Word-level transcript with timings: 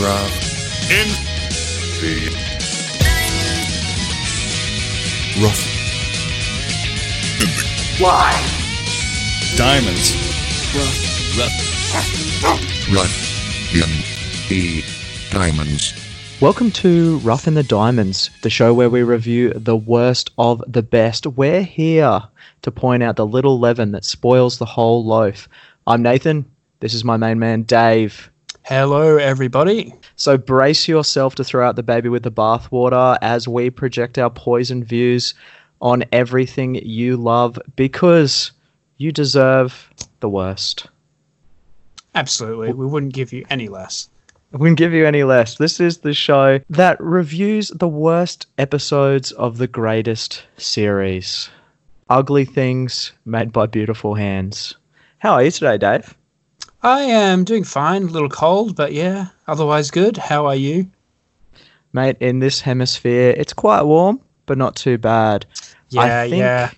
Rough 0.00 0.90
in 0.92 1.08
the 2.00 2.30
Rough. 5.42 5.60
Why? 7.98 8.30
diamonds. 9.56 10.14
Run. 12.94 13.08
In 13.74 13.90
the 14.48 14.84
diamonds. 15.30 15.94
Welcome 16.40 16.70
to 16.70 17.18
Rough 17.18 17.48
in 17.48 17.54
the 17.54 17.64
Diamonds, 17.64 18.30
the 18.42 18.50
show 18.50 18.72
where 18.72 18.88
we 18.88 19.02
review 19.02 19.50
the 19.50 19.76
worst 19.76 20.30
of 20.38 20.62
the 20.68 20.84
best. 20.84 21.26
We're 21.26 21.62
here 21.62 22.22
to 22.62 22.70
point 22.70 23.02
out 23.02 23.16
the 23.16 23.26
little 23.26 23.58
leaven 23.58 23.90
that 23.92 24.04
spoils 24.04 24.58
the 24.58 24.64
whole 24.64 25.04
loaf. 25.04 25.48
I'm 25.88 26.02
Nathan. 26.02 26.48
This 26.78 26.94
is 26.94 27.02
my 27.02 27.16
main 27.16 27.40
man, 27.40 27.64
Dave. 27.64 28.30
Hello, 28.68 29.16
everybody. 29.16 29.94
So 30.16 30.36
brace 30.36 30.86
yourself 30.86 31.34
to 31.36 31.42
throw 31.42 31.66
out 31.66 31.76
the 31.76 31.82
baby 31.82 32.10
with 32.10 32.22
the 32.22 32.30
bathwater 32.30 33.16
as 33.22 33.48
we 33.48 33.70
project 33.70 34.18
our 34.18 34.28
poison 34.28 34.84
views 34.84 35.32
on 35.80 36.04
everything 36.12 36.74
you 36.74 37.16
love 37.16 37.58
because 37.76 38.52
you 38.98 39.10
deserve 39.10 39.88
the 40.20 40.28
worst. 40.28 40.86
Absolutely. 42.14 42.74
We 42.74 42.84
wouldn't 42.84 43.14
give 43.14 43.32
you 43.32 43.46
any 43.48 43.68
less. 43.68 44.10
We 44.52 44.58
wouldn't 44.58 44.76
give 44.76 44.92
you 44.92 45.06
any 45.06 45.24
less. 45.24 45.56
This 45.56 45.80
is 45.80 46.00
the 46.00 46.12
show 46.12 46.60
that 46.68 47.00
reviews 47.00 47.68
the 47.70 47.88
worst 47.88 48.48
episodes 48.58 49.32
of 49.32 49.56
the 49.56 49.66
greatest 49.66 50.44
series. 50.58 51.48
Ugly 52.10 52.44
things 52.44 53.12
made 53.24 53.50
by 53.50 53.64
beautiful 53.64 54.14
hands. 54.14 54.74
How 55.20 55.32
are 55.32 55.44
you 55.44 55.50
today, 55.52 55.78
Dave? 55.78 56.14
I 56.82 57.00
am 57.02 57.44
doing 57.44 57.64
fine. 57.64 58.04
A 58.04 58.06
little 58.06 58.28
cold, 58.28 58.76
but 58.76 58.92
yeah, 58.92 59.28
otherwise 59.46 59.90
good. 59.90 60.16
How 60.16 60.46
are 60.46 60.54
you? 60.54 60.88
Mate, 61.92 62.16
in 62.20 62.38
this 62.38 62.60
hemisphere, 62.60 63.34
it's 63.36 63.52
quite 63.52 63.82
warm, 63.82 64.20
but 64.46 64.58
not 64.58 64.76
too 64.76 64.98
bad. 64.98 65.46
Yeah, 65.88 66.22
think- 66.24 66.36
yeah. 66.36 66.70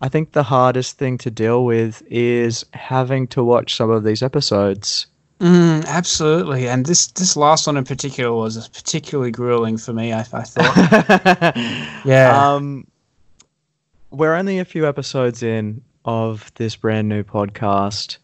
I 0.00 0.08
think 0.08 0.30
the 0.30 0.44
hardest 0.44 0.96
thing 0.96 1.18
to 1.18 1.30
deal 1.30 1.64
with 1.64 2.02
is 2.08 2.64
having 2.72 3.26
to 3.28 3.42
watch 3.42 3.74
some 3.74 3.90
of 3.90 4.04
these 4.04 4.22
episodes. 4.22 5.08
Mm, 5.40 5.84
absolutely. 5.86 6.68
And 6.68 6.86
this 6.86 7.08
this 7.08 7.36
last 7.36 7.66
one 7.66 7.76
in 7.76 7.84
particular 7.84 8.32
was 8.32 8.68
particularly 8.68 9.30
grueling 9.32 9.76
for 9.76 9.92
me. 9.92 10.12
I, 10.12 10.20
I 10.20 10.42
thought. 10.44 11.56
Yeah. 12.04 12.54
Um, 12.54 12.86
we're 14.10 14.34
only 14.34 14.58
a 14.60 14.64
few 14.64 14.86
episodes 14.88 15.42
in 15.42 15.82
of 16.04 16.50
this 16.54 16.76
brand 16.76 17.08
new 17.08 17.22
podcast, 17.24 18.18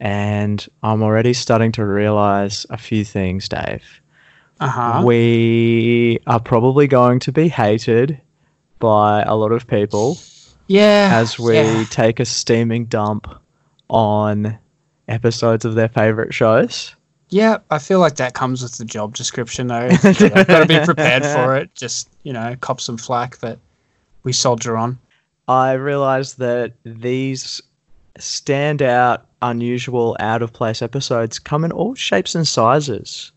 and 0.00 0.66
I'm 0.82 1.02
already 1.02 1.32
starting 1.32 1.72
to 1.72 1.84
realize 1.84 2.66
a 2.70 2.76
few 2.78 3.04
things, 3.04 3.48
Dave. 3.48 3.82
Uh 4.60 4.68
huh. 4.68 5.02
We 5.04 6.18
are 6.26 6.40
probably 6.40 6.86
going 6.86 7.20
to 7.20 7.32
be 7.32 7.48
hated 7.48 8.20
by 8.78 9.22
a 9.22 9.34
lot 9.34 9.52
of 9.52 9.66
people 9.66 10.18
Yeah. 10.68 11.10
as 11.14 11.38
we 11.38 11.54
yeah. 11.54 11.84
take 11.90 12.20
a 12.20 12.24
steaming 12.24 12.86
dump 12.86 13.26
on 13.88 14.58
episodes 15.08 15.64
of 15.64 15.74
their 15.74 15.88
favorite 15.88 16.32
shows. 16.34 16.94
Yeah, 17.28 17.58
I 17.70 17.78
feel 17.78 17.98
like 17.98 18.16
that 18.16 18.34
comes 18.34 18.62
with 18.62 18.78
the 18.78 18.84
job 18.84 19.14
description, 19.16 19.66
though. 19.66 19.88
I've 19.90 20.46
got 20.46 20.60
to 20.60 20.66
be 20.66 20.78
prepared 20.84 21.24
for 21.24 21.56
it. 21.56 21.72
Just 21.74 22.08
you 22.22 22.32
know, 22.32 22.54
cop 22.60 22.80
some 22.80 22.96
flack, 22.96 23.38
but 23.40 23.58
we 24.22 24.32
soldier 24.32 24.76
on. 24.76 24.98
I 25.48 25.72
realized 25.72 26.38
that 26.38 26.72
these 26.84 27.60
standout, 28.18 29.22
unusual, 29.42 30.16
out 30.20 30.42
of 30.42 30.52
place 30.52 30.82
episodes 30.82 31.38
come 31.38 31.64
in 31.64 31.72
all 31.72 31.94
shapes 31.94 32.34
and 32.34 32.46
sizes. 32.46 33.32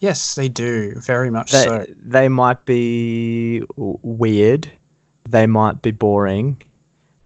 Yes, 0.00 0.34
they 0.34 0.48
do. 0.48 0.94
Very 1.00 1.30
much 1.30 1.50
They, 1.52 1.64
so. 1.64 1.86
they 1.96 2.28
might 2.28 2.64
be 2.64 3.62
weird, 3.76 4.70
they 5.28 5.46
might 5.46 5.82
be 5.82 5.90
boring, 5.90 6.62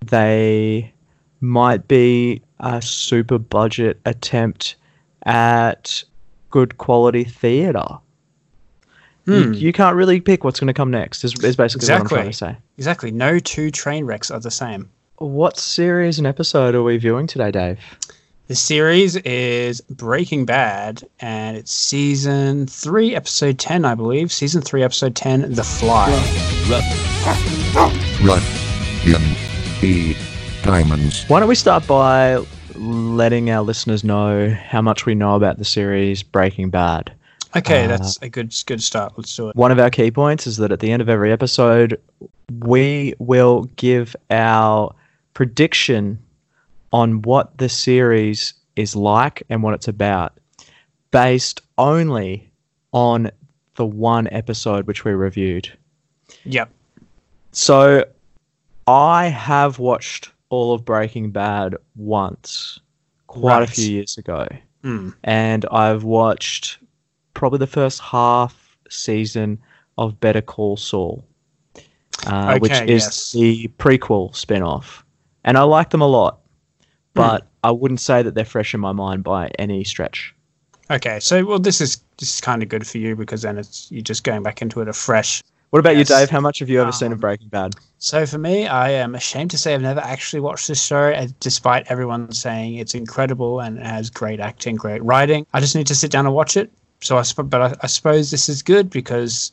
they 0.04 0.92
might 1.40 1.86
be 1.88 2.40
a 2.60 2.80
super 2.80 3.38
budget 3.38 4.00
attempt 4.06 4.76
at 5.24 6.02
good 6.50 6.78
quality 6.78 7.24
theatre. 7.24 7.98
You, 9.26 9.44
Hmm. 9.44 9.52
you 9.52 9.72
can't 9.72 9.94
really 9.94 10.20
pick 10.20 10.42
what's 10.42 10.58
going 10.58 10.66
to 10.66 10.72
come 10.74 10.90
next, 10.90 11.24
is, 11.24 11.32
is 11.44 11.54
basically 11.56 11.86
what 11.92 12.00
I'm 12.00 12.08
trying 12.08 12.30
to 12.30 12.36
say. 12.36 12.56
Exactly. 12.76 13.10
No 13.12 13.38
two 13.38 13.70
train 13.70 14.04
wrecks 14.04 14.30
are 14.30 14.40
the 14.40 14.50
same. 14.50 14.90
What 15.22 15.56
series 15.56 16.18
and 16.18 16.26
episode 16.26 16.74
are 16.74 16.82
we 16.82 16.96
viewing 16.96 17.28
today, 17.28 17.52
Dave? 17.52 17.78
The 18.48 18.56
series 18.56 19.14
is 19.18 19.80
Breaking 19.82 20.44
Bad, 20.44 21.04
and 21.20 21.56
it's 21.56 21.70
season 21.70 22.66
three, 22.66 23.14
episode 23.14 23.56
ten, 23.60 23.84
I 23.84 23.94
believe. 23.94 24.32
Season 24.32 24.60
three, 24.60 24.82
episode 24.82 25.14
ten, 25.14 25.52
The 25.52 25.62
Fly. 25.62 26.10
Run. 28.24 28.42
In 29.06 29.22
the 29.80 30.16
diamonds. 30.64 31.24
Why 31.28 31.38
don't 31.38 31.48
we 31.48 31.54
start 31.54 31.86
by 31.86 32.44
letting 32.74 33.48
our 33.48 33.62
listeners 33.62 34.02
know 34.02 34.50
how 34.50 34.82
much 34.82 35.06
we 35.06 35.14
know 35.14 35.36
about 35.36 35.58
the 35.58 35.64
series 35.64 36.24
Breaking 36.24 36.68
Bad? 36.68 37.12
Okay, 37.54 37.84
Uh, 37.84 37.88
that's 37.88 38.18
a 38.22 38.28
good 38.28 38.52
good 38.66 38.82
start. 38.82 39.12
Let's 39.16 39.36
do 39.36 39.50
it. 39.50 39.54
One 39.54 39.70
of 39.70 39.78
our 39.78 39.88
key 39.88 40.10
points 40.10 40.48
is 40.48 40.56
that 40.56 40.72
at 40.72 40.80
the 40.80 40.90
end 40.90 41.00
of 41.00 41.08
every 41.08 41.30
episode, 41.30 42.00
we 42.58 43.14
will 43.20 43.70
give 43.76 44.16
our 44.28 44.92
prediction 45.34 46.18
on 46.92 47.22
what 47.22 47.56
the 47.58 47.68
series 47.68 48.54
is 48.76 48.94
like 48.96 49.42
and 49.48 49.62
what 49.62 49.74
it's 49.74 49.88
about, 49.88 50.38
based 51.10 51.60
only 51.78 52.50
on 52.92 53.30
the 53.76 53.86
one 53.86 54.28
episode 54.30 54.86
which 54.86 55.04
we 55.04 55.12
reviewed. 55.12 55.70
Yep. 56.44 56.70
So 57.52 58.04
I 58.86 59.26
have 59.26 59.78
watched 59.78 60.30
all 60.48 60.74
of 60.74 60.84
Breaking 60.84 61.30
Bad 61.30 61.76
once, 61.96 62.78
quite 63.26 63.62
a 63.62 63.66
few 63.66 63.90
years 63.90 64.18
ago. 64.18 64.46
Mm. 64.84 65.14
And 65.24 65.64
I've 65.70 66.04
watched 66.04 66.78
probably 67.34 67.58
the 67.58 67.66
first 67.66 68.00
half 68.00 68.76
season 68.90 69.58
of 69.96 70.20
Better 70.20 70.42
Call 70.42 70.76
Saul, 70.76 71.24
uh, 72.26 72.58
which 72.58 72.72
is 72.72 73.04
yes. 73.04 73.32
the 73.32 73.68
prequel 73.78 74.34
spin 74.34 74.62
off. 74.62 75.01
And 75.44 75.58
I 75.58 75.62
like 75.62 75.90
them 75.90 76.00
a 76.02 76.06
lot, 76.06 76.38
but 77.14 77.46
I 77.64 77.70
wouldn't 77.70 78.00
say 78.00 78.22
that 78.22 78.34
they're 78.34 78.44
fresh 78.44 78.74
in 78.74 78.80
my 78.80 78.92
mind 78.92 79.24
by 79.24 79.50
any 79.58 79.84
stretch. 79.84 80.34
Okay, 80.90 81.20
so 81.20 81.44
well, 81.44 81.58
this 81.58 81.80
is 81.80 82.02
this 82.18 82.34
is 82.34 82.40
kind 82.40 82.62
of 82.62 82.68
good 82.68 82.86
for 82.86 82.98
you 82.98 83.16
because 83.16 83.42
then 83.42 83.58
it's 83.58 83.90
you're 83.90 84.02
just 84.02 84.24
going 84.24 84.42
back 84.42 84.62
into 84.62 84.80
it 84.80 84.88
afresh. 84.88 85.42
What 85.70 85.78
about 85.78 85.96
Yes. 85.96 86.10
you, 86.10 86.16
Dave? 86.16 86.28
How 86.28 86.40
much 86.40 86.58
have 86.58 86.68
you 86.68 86.82
ever 86.82 86.92
seen 86.92 87.12
of 87.12 87.16
Um, 87.16 87.20
Breaking 87.20 87.48
Bad? 87.48 87.74
So 87.98 88.26
for 88.26 88.36
me, 88.36 88.66
I 88.66 88.90
am 88.90 89.14
ashamed 89.14 89.50
to 89.52 89.58
say 89.58 89.72
I've 89.74 89.80
never 89.80 90.00
actually 90.00 90.40
watched 90.40 90.68
this 90.68 90.82
show, 90.84 91.12
uh, 91.12 91.28
despite 91.40 91.86
everyone 91.90 92.30
saying 92.32 92.74
it's 92.74 92.94
incredible 92.94 93.60
and 93.60 93.78
it 93.78 93.86
has 93.86 94.10
great 94.10 94.38
acting, 94.38 94.76
great 94.76 95.02
writing. 95.02 95.46
I 95.54 95.60
just 95.60 95.74
need 95.74 95.86
to 95.86 95.94
sit 95.94 96.10
down 96.10 96.26
and 96.26 96.34
watch 96.34 96.58
it. 96.58 96.70
So 97.00 97.16
I, 97.16 97.24
but 97.42 97.62
I, 97.62 97.74
I 97.80 97.86
suppose 97.86 98.30
this 98.30 98.50
is 98.50 98.62
good 98.62 98.90
because 98.90 99.52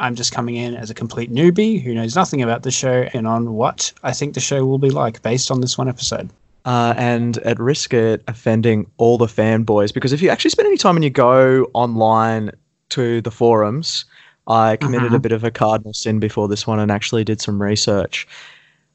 I'm 0.00 0.14
just 0.16 0.32
coming 0.32 0.56
in 0.56 0.74
as 0.74 0.90
a 0.90 0.94
complete 0.94 1.30
newbie 1.32 1.80
who 1.80 1.94
knows 1.94 2.16
nothing 2.16 2.42
about 2.42 2.62
the 2.62 2.70
show 2.70 3.06
and 3.14 3.26
on 3.28 3.52
what 3.54 3.92
I 4.02 4.12
think 4.12 4.34
the 4.34 4.40
show 4.40 4.64
will 4.66 4.78
be 4.78 4.90
like 4.90 5.22
based 5.22 5.50
on 5.50 5.60
this 5.60 5.76
one 5.78 5.88
episode. 5.88 6.30
uh, 6.66 6.92
and 6.98 7.38
at 7.38 7.58
risk 7.58 7.94
of 7.94 8.20
offending 8.28 8.86
all 8.98 9.16
the 9.16 9.26
fanboys, 9.26 9.94
because 9.94 10.12
if 10.12 10.20
you 10.20 10.28
actually 10.28 10.50
spend 10.50 10.66
any 10.66 10.76
time 10.76 10.94
and 10.94 11.02
you 11.02 11.08
go 11.10 11.66
online 11.72 12.50
to 12.90 13.22
the 13.22 13.30
forums, 13.30 14.04
I 14.46 14.76
committed 14.76 15.12
a 15.14 15.18
Mhm. 15.18 15.22
bit 15.22 15.32
of 15.32 15.42
a 15.42 15.50
cardinal 15.50 15.94
sin 15.94 16.18
before 16.20 16.48
this 16.48 16.66
one 16.66 16.78
and 16.78 16.90
actually 16.92 17.24
did 17.24 17.40
some 17.40 17.62
research. 17.62 18.28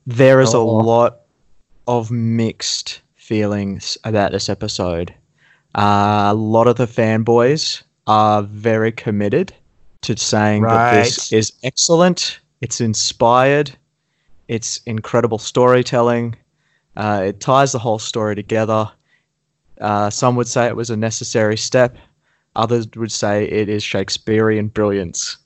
There 0.06 0.42
is 0.42 0.54
a 0.54 0.58
Oh. 0.58 0.66
lot 0.68 1.22
of 1.88 2.12
mixed 2.12 3.02
feelings 3.16 3.98
about 4.04 4.32
this 4.32 4.48
episode. 4.48 5.12
Uh, 5.74 6.26
a 6.28 6.36
lot 6.36 6.68
of 6.68 6.76
the 6.76 6.86
fanboys 6.88 7.82
are 8.06 8.44
very 8.44 8.92
committed 8.92 9.54
to 10.06 10.18
saying 10.18 10.64
that 10.64 11.04
this 11.04 11.32
is 11.32 11.54
excellent, 11.64 12.40
it's 12.62 12.80
inspired, 12.82 13.76
it's 14.48 14.80
incredible 14.86 15.38
storytelling. 15.38 16.36
Uh, 16.98 17.24
it 17.28 17.40
ties 17.40 17.72
the 17.74 17.80
whole 17.80 18.00
story 18.00 18.36
together. 18.36 18.90
Uh, 19.82 20.10
some 20.10 20.36
would 20.38 20.48
say 20.48 20.66
it 20.68 20.76
was 20.76 20.90
a 20.90 20.96
necessary 20.96 21.58
step. 21.58 21.98
Others 22.56 22.88
would 22.96 23.12
say 23.12 23.46
it 23.46 23.68
is 23.68 23.84
Shakespearean 23.84 24.70
brilliance. 24.70 25.38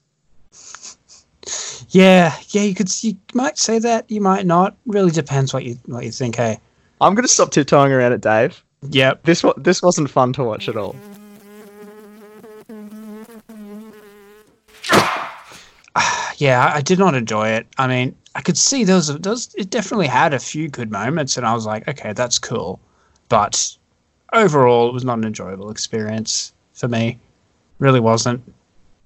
Yeah, 1.89 2.35
yeah, 2.49 2.61
you 2.61 2.75
could 2.75 2.91
you 3.03 3.17
might 3.33 3.57
say 3.57 3.79
that, 3.79 4.05
you 4.11 4.21
might 4.21 4.45
not. 4.45 4.75
Really 4.85 5.09
depends 5.09 5.53
what 5.53 5.63
you 5.63 5.79
what 5.85 6.05
you 6.05 6.11
think. 6.11 6.35
Hey, 6.35 6.59
I'm 7.01 7.15
going 7.15 7.23
to 7.25 7.33
stop 7.33 7.49
tiptoeing 7.51 7.91
around 7.91 8.11
it, 8.11 8.21
Dave. 8.21 8.63
yep, 8.89 9.23
This 9.23 9.43
this 9.57 9.81
wasn't 9.81 10.09
fun 10.11 10.33
to 10.33 10.43
watch 10.43 10.69
at 10.69 10.77
all. 10.77 10.95
Yeah, 16.39 16.71
I, 16.73 16.81
did 16.81 16.99
not 16.99 17.15
enjoy 17.15 17.49
it. 17.49 17.67
I 17.77 17.87
mean, 17.87 18.15
I 18.33 18.41
could 18.41 18.57
see 18.57 18.85
those 18.85 19.07
those 19.19 19.53
it 19.55 19.69
definitely 19.69 20.07
had 20.07 20.33
a 20.33 20.39
few 20.39 20.69
good 20.69 20.89
moments, 20.89 21.35
and 21.35 21.45
I 21.45 21.53
was 21.53 21.65
like, 21.65 21.87
okay, 21.87 22.13
that's 22.13 22.39
cool, 22.39 22.79
but 23.27 23.77
overall, 24.31 24.87
it 24.87 24.93
was 24.93 25.03
not 25.03 25.17
an 25.17 25.25
enjoyable 25.25 25.69
experience 25.69 26.53
for 26.73 26.87
me. 26.87 27.19
Really 27.79 27.99
wasn't. 27.99 28.41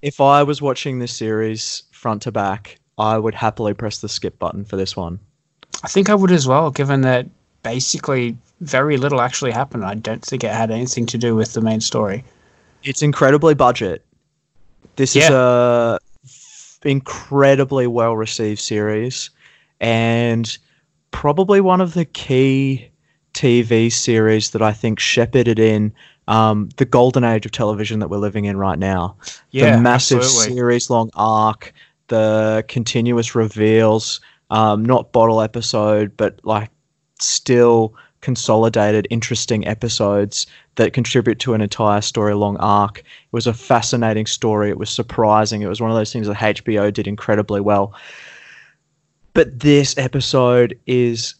If 0.00 0.20
I 0.20 0.44
was 0.44 0.62
watching 0.62 1.00
this 1.00 1.12
series 1.12 1.82
front 1.90 2.22
to 2.22 2.32
back, 2.32 2.78
I 2.98 3.18
would 3.18 3.34
happily 3.34 3.74
press 3.74 3.98
the 3.98 4.08
skip 4.08 4.38
button 4.38 4.64
for 4.64 4.76
this 4.76 4.96
one. 4.96 5.18
I 5.82 5.88
think 5.88 6.08
I 6.08 6.14
would 6.14 6.30
as 6.30 6.46
well, 6.46 6.70
given 6.70 7.00
that 7.00 7.26
basically 7.64 8.36
very 8.60 8.96
little 8.96 9.20
actually 9.20 9.50
happened. 9.50 9.84
I 9.84 9.94
don't 9.94 10.24
think 10.24 10.44
it 10.44 10.52
had 10.52 10.70
anything 10.70 11.06
to 11.06 11.18
do 11.18 11.34
with 11.34 11.54
the 11.54 11.60
main 11.60 11.80
story. 11.80 12.22
It's 12.84 13.02
incredibly 13.02 13.54
budget. 13.54 14.04
This 14.96 15.16
is 15.16 15.28
a 15.30 15.98
incredibly 16.84 17.86
well 17.86 18.16
received 18.16 18.60
series 18.60 19.30
and 19.80 20.58
probably 21.10 21.60
one 21.60 21.80
of 21.80 21.94
the 21.94 22.04
key 22.04 22.90
TV 23.34 23.92
series 23.92 24.50
that 24.50 24.62
I 24.62 24.72
think 24.72 24.98
shepherded 24.98 25.58
in 25.58 25.92
um, 26.28 26.70
the 26.76 26.84
golden 26.84 27.24
age 27.24 27.44
of 27.44 27.52
television 27.52 27.98
that 27.98 28.08
we're 28.08 28.18
living 28.18 28.46
in 28.46 28.56
right 28.56 28.78
now. 28.78 29.16
Yeah, 29.50 29.76
the 29.76 29.82
massive 29.82 30.24
series 30.24 30.88
long 30.88 31.10
arc, 31.14 31.72
the 32.08 32.64
continuous 32.68 33.34
reveals, 33.34 34.20
um, 34.50 34.84
not 34.84 35.12
bottle 35.12 35.40
episode, 35.40 36.16
but 36.16 36.40
like 36.44 36.70
still 37.18 37.94
consolidated, 38.24 39.06
interesting 39.10 39.64
episodes 39.68 40.46
that 40.74 40.92
contribute 40.94 41.38
to 41.40 41.54
an 41.54 41.60
entire 41.60 42.00
story 42.00 42.34
long 42.34 42.56
arc. 42.56 42.98
It 42.98 43.04
was 43.32 43.46
a 43.46 43.54
fascinating 43.54 44.26
story. 44.26 44.70
It 44.70 44.78
was 44.78 44.90
surprising. 44.90 45.62
It 45.62 45.68
was 45.68 45.80
one 45.80 45.90
of 45.90 45.96
those 45.96 46.12
things 46.12 46.26
that 46.26 46.36
HBO 46.38 46.92
did 46.92 47.06
incredibly 47.06 47.60
well. 47.60 47.94
But 49.34 49.60
this 49.60 49.96
episode 49.98 50.78
is 50.86 51.34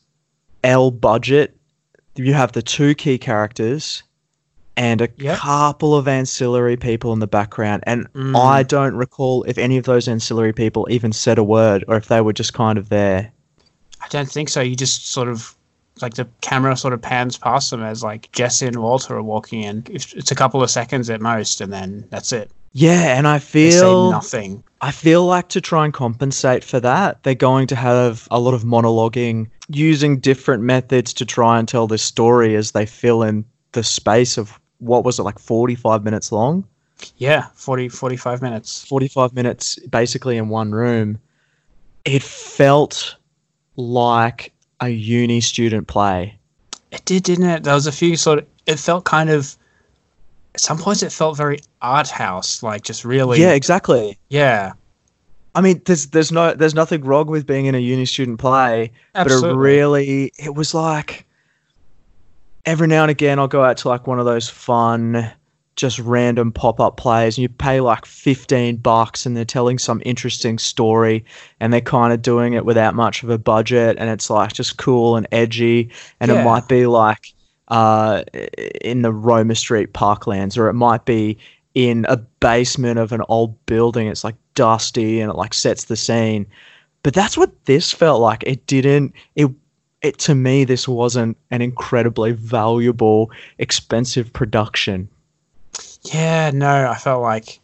L 0.62 0.90
budget. 0.90 1.56
You 2.16 2.34
have 2.34 2.52
the 2.52 2.62
two 2.62 2.94
key 2.94 3.18
characters 3.18 4.02
and 4.76 5.00
a 5.00 5.08
Yep. 5.18 5.38
couple 5.38 5.94
of 5.96 6.06
ancillary 6.08 6.76
people 6.76 7.12
in 7.12 7.20
the 7.20 7.26
background. 7.26 7.82
And 7.86 8.12
Mm. 8.12 8.36
I 8.36 8.62
don't 8.62 8.94
recall 8.94 9.44
if 9.44 9.56
any 9.56 9.78
of 9.78 9.84
those 9.84 10.06
ancillary 10.08 10.52
people 10.52 10.86
even 10.90 11.12
said 11.12 11.38
a 11.38 11.44
word 11.44 11.84
or 11.88 11.96
if 11.96 12.08
they 12.08 12.20
were 12.20 12.32
just 12.32 12.52
kind 12.52 12.76
of 12.76 12.88
there. 12.88 13.30
I 14.02 14.08
don't 14.08 14.28
think 14.30 14.48
so. 14.48 14.60
You 14.60 14.74
just 14.76 15.10
sort 15.12 15.28
of 15.28 15.54
like 16.00 16.14
the 16.14 16.28
camera 16.40 16.76
sort 16.76 16.92
of 16.92 17.00
pans 17.00 17.36
past 17.38 17.70
them 17.70 17.82
as 17.82 18.02
like 18.02 18.30
Jesse 18.32 18.66
and 18.66 18.82
Walter 18.82 19.16
are 19.16 19.22
walking 19.22 19.62
in. 19.62 19.84
It's 19.88 20.30
a 20.30 20.34
couple 20.34 20.62
of 20.62 20.70
seconds 20.70 21.08
at 21.10 21.20
most, 21.20 21.60
and 21.60 21.72
then 21.72 22.06
that's 22.10 22.32
it. 22.32 22.50
Yeah, 22.72 23.16
and 23.16 23.28
I 23.28 23.38
feel 23.38 24.10
nothing. 24.10 24.64
I 24.80 24.90
feel 24.90 25.24
like 25.24 25.48
to 25.50 25.60
try 25.60 25.84
and 25.84 25.94
compensate 25.94 26.64
for 26.64 26.80
that, 26.80 27.22
they're 27.22 27.34
going 27.34 27.68
to 27.68 27.76
have 27.76 28.26
a 28.32 28.40
lot 28.40 28.52
of 28.52 28.64
monologuing 28.64 29.48
using 29.68 30.18
different 30.18 30.64
methods 30.64 31.14
to 31.14 31.24
try 31.24 31.58
and 31.58 31.68
tell 31.68 31.86
this 31.86 32.02
story 32.02 32.56
as 32.56 32.72
they 32.72 32.84
fill 32.84 33.22
in 33.22 33.44
the 33.72 33.84
space 33.84 34.36
of 34.36 34.58
what 34.78 35.04
was 35.04 35.18
it 35.18 35.22
like 35.22 35.38
45 35.38 36.02
minutes 36.02 36.32
long? 36.32 36.66
Yeah, 37.16 37.46
40, 37.54 37.88
45 37.88 38.42
minutes. 38.42 38.84
45 38.86 39.34
minutes 39.34 39.78
basically 39.88 40.36
in 40.36 40.48
one 40.48 40.72
room. 40.72 41.20
It 42.04 42.22
felt 42.22 43.16
like 43.76 44.52
a 44.84 44.90
uni 44.90 45.40
student 45.40 45.86
play. 45.86 46.38
It 46.90 47.04
did, 47.04 47.24
didn't 47.24 47.46
it? 47.46 47.64
There 47.64 47.74
was 47.74 47.86
a 47.86 47.92
few 47.92 48.16
sort 48.16 48.40
of. 48.40 48.46
It 48.66 48.78
felt 48.78 49.04
kind 49.04 49.30
of. 49.30 49.56
At 50.54 50.60
some 50.60 50.78
points, 50.78 51.02
it 51.02 51.10
felt 51.10 51.36
very 51.36 51.58
art 51.82 52.08
house, 52.08 52.62
like 52.62 52.82
just 52.82 53.04
really. 53.04 53.40
Yeah, 53.40 53.52
exactly. 53.52 54.18
Yeah. 54.28 54.72
I 55.54 55.60
mean, 55.60 55.80
there's 55.84 56.08
there's 56.08 56.32
no 56.32 56.54
there's 56.54 56.74
nothing 56.74 57.02
wrong 57.02 57.26
with 57.26 57.46
being 57.46 57.66
in 57.66 57.74
a 57.74 57.78
uni 57.78 58.06
student 58.06 58.38
play, 58.38 58.90
but 59.12 59.30
it 59.30 59.54
really 59.54 60.32
it 60.38 60.54
was 60.54 60.74
like 60.74 61.26
every 62.66 62.86
now 62.86 63.02
and 63.02 63.10
again 63.10 63.38
I'll 63.38 63.48
go 63.48 63.62
out 63.62 63.76
to 63.78 63.88
like 63.88 64.06
one 64.06 64.18
of 64.18 64.24
those 64.24 64.48
fun 64.48 65.30
just 65.76 65.98
random 65.98 66.52
pop-up 66.52 66.96
plays 66.96 67.36
and 67.36 67.42
you 67.42 67.48
pay 67.48 67.80
like 67.80 68.06
15 68.06 68.76
bucks 68.76 69.26
and 69.26 69.36
they're 69.36 69.44
telling 69.44 69.78
some 69.78 70.00
interesting 70.04 70.58
story 70.58 71.24
and 71.60 71.72
they're 71.72 71.80
kind 71.80 72.12
of 72.12 72.22
doing 72.22 72.52
it 72.52 72.64
without 72.64 72.94
much 72.94 73.22
of 73.22 73.30
a 73.30 73.38
budget 73.38 73.96
and 73.98 74.08
it's 74.08 74.30
like 74.30 74.52
just 74.52 74.78
cool 74.78 75.16
and 75.16 75.26
edgy 75.32 75.90
and 76.20 76.30
it 76.30 76.44
might 76.44 76.68
be 76.68 76.86
like 76.86 77.34
uh, 77.68 78.22
in 78.82 79.02
the 79.02 79.12
Roma 79.12 79.54
Street 79.54 79.92
Parklands 79.92 80.56
or 80.56 80.68
it 80.68 80.74
might 80.74 81.04
be 81.04 81.38
in 81.74 82.06
a 82.08 82.16
basement 82.16 82.98
of 82.98 83.12
an 83.12 83.22
old 83.28 83.64
building. 83.66 84.06
It's 84.06 84.24
like 84.24 84.36
dusty 84.54 85.20
and 85.20 85.30
it 85.30 85.36
like 85.36 85.54
sets 85.54 85.84
the 85.84 85.96
scene. 85.96 86.46
But 87.02 87.14
that's 87.14 87.36
what 87.36 87.64
this 87.64 87.92
felt 87.92 88.20
like. 88.20 88.44
It 88.46 88.66
didn't 88.66 89.12
it 89.34 89.50
it 90.02 90.18
to 90.18 90.34
me 90.34 90.64
this 90.64 90.86
wasn't 90.86 91.36
an 91.50 91.62
incredibly 91.62 92.32
valuable 92.32 93.30
expensive 93.58 94.32
production 94.32 95.08
Yeah, 96.12 96.50
no, 96.52 96.88
I 96.90 96.96
felt 96.96 97.22
like, 97.22 97.60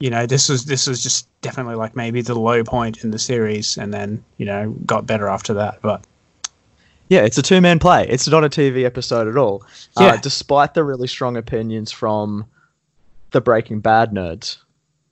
you 0.00 0.10
know, 0.10 0.26
this 0.26 0.48
was 0.48 0.64
this 0.64 0.86
was 0.86 1.02
just 1.02 1.28
definitely 1.42 1.74
like 1.74 1.94
maybe 1.96 2.22
the 2.22 2.34
low 2.38 2.64
point 2.64 3.04
in 3.04 3.10
the 3.10 3.18
series, 3.18 3.76
and 3.76 3.92
then 3.92 4.24
you 4.38 4.46
know 4.46 4.70
got 4.86 5.06
better 5.06 5.28
after 5.28 5.54
that. 5.54 5.80
But 5.82 6.04
yeah 7.08 7.20
it's 7.22 7.36
a 7.36 7.42
two-man 7.42 7.78
play 7.78 8.06
it's 8.08 8.26
not 8.28 8.42
a 8.42 8.48
tv 8.48 8.84
episode 8.84 9.28
at 9.28 9.36
all 9.36 9.62
uh, 9.98 10.04
Yeah. 10.04 10.16
despite 10.22 10.72
the 10.72 10.82
really 10.82 11.08
strong 11.08 11.36
opinions 11.36 11.92
from 11.92 12.46
the 13.32 13.40
breaking 13.40 13.80
bad 13.80 14.12
nerds 14.12 14.56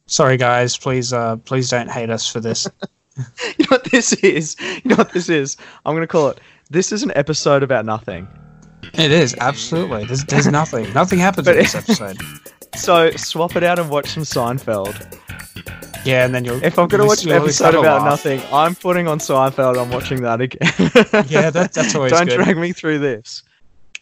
sorry, 0.06 0.38
guys, 0.38 0.78
please 0.78 1.12
uh 1.12 1.36
please 1.38 1.68
don't 1.68 1.90
hate 1.90 2.08
us 2.08 2.26
for 2.26 2.40
this. 2.40 2.66
you 3.18 3.64
know 3.64 3.66
what 3.68 3.84
this 3.90 4.12
is 4.14 4.56
you 4.60 4.80
know 4.88 4.96
what 4.96 5.12
this 5.12 5.28
is 5.28 5.58
i'm 5.84 5.94
gonna 5.94 6.06
call 6.06 6.28
it 6.28 6.40
this 6.70 6.90
is 6.90 7.02
an 7.02 7.12
episode 7.16 7.62
about 7.62 7.84
nothing 7.84 8.26
it 8.94 9.12
is 9.12 9.36
absolutely. 9.38 10.04
There's 10.04 10.24
there's 10.24 10.46
nothing. 10.48 10.90
Nothing 10.94 11.18
happens 11.18 11.46
in 11.46 11.54
this 11.56 11.74
episode. 11.74 12.16
so 12.74 13.10
swap 13.12 13.56
it 13.56 13.62
out 13.62 13.78
and 13.78 13.90
watch 13.90 14.08
some 14.10 14.22
seinfeld 14.22 14.94
Yeah, 16.04 16.24
and 16.24 16.34
then 16.34 16.44
you'll. 16.44 16.62
If 16.64 16.78
I'm 16.78 16.88
gonna 16.88 17.04
watch 17.06 17.22
an 17.24 17.28
you'll 17.28 17.38
at 17.38 17.42
least 17.44 17.60
episode 17.60 17.80
about 17.80 18.04
nothing, 18.04 18.40
I'm 18.52 18.74
putting 18.74 19.06
on 19.06 19.18
Seinfeld. 19.18 19.78
I'm 19.80 19.90
watching 19.90 20.22
that 20.22 20.40
again. 20.40 20.60
Yeah, 21.28 21.50
that- 21.50 21.72
that's 21.74 21.94
always 21.94 22.12
Don't 22.12 22.26
good. 22.26 22.36
drag 22.36 22.56
me 22.56 22.72
through 22.72 23.00
this. 23.00 23.42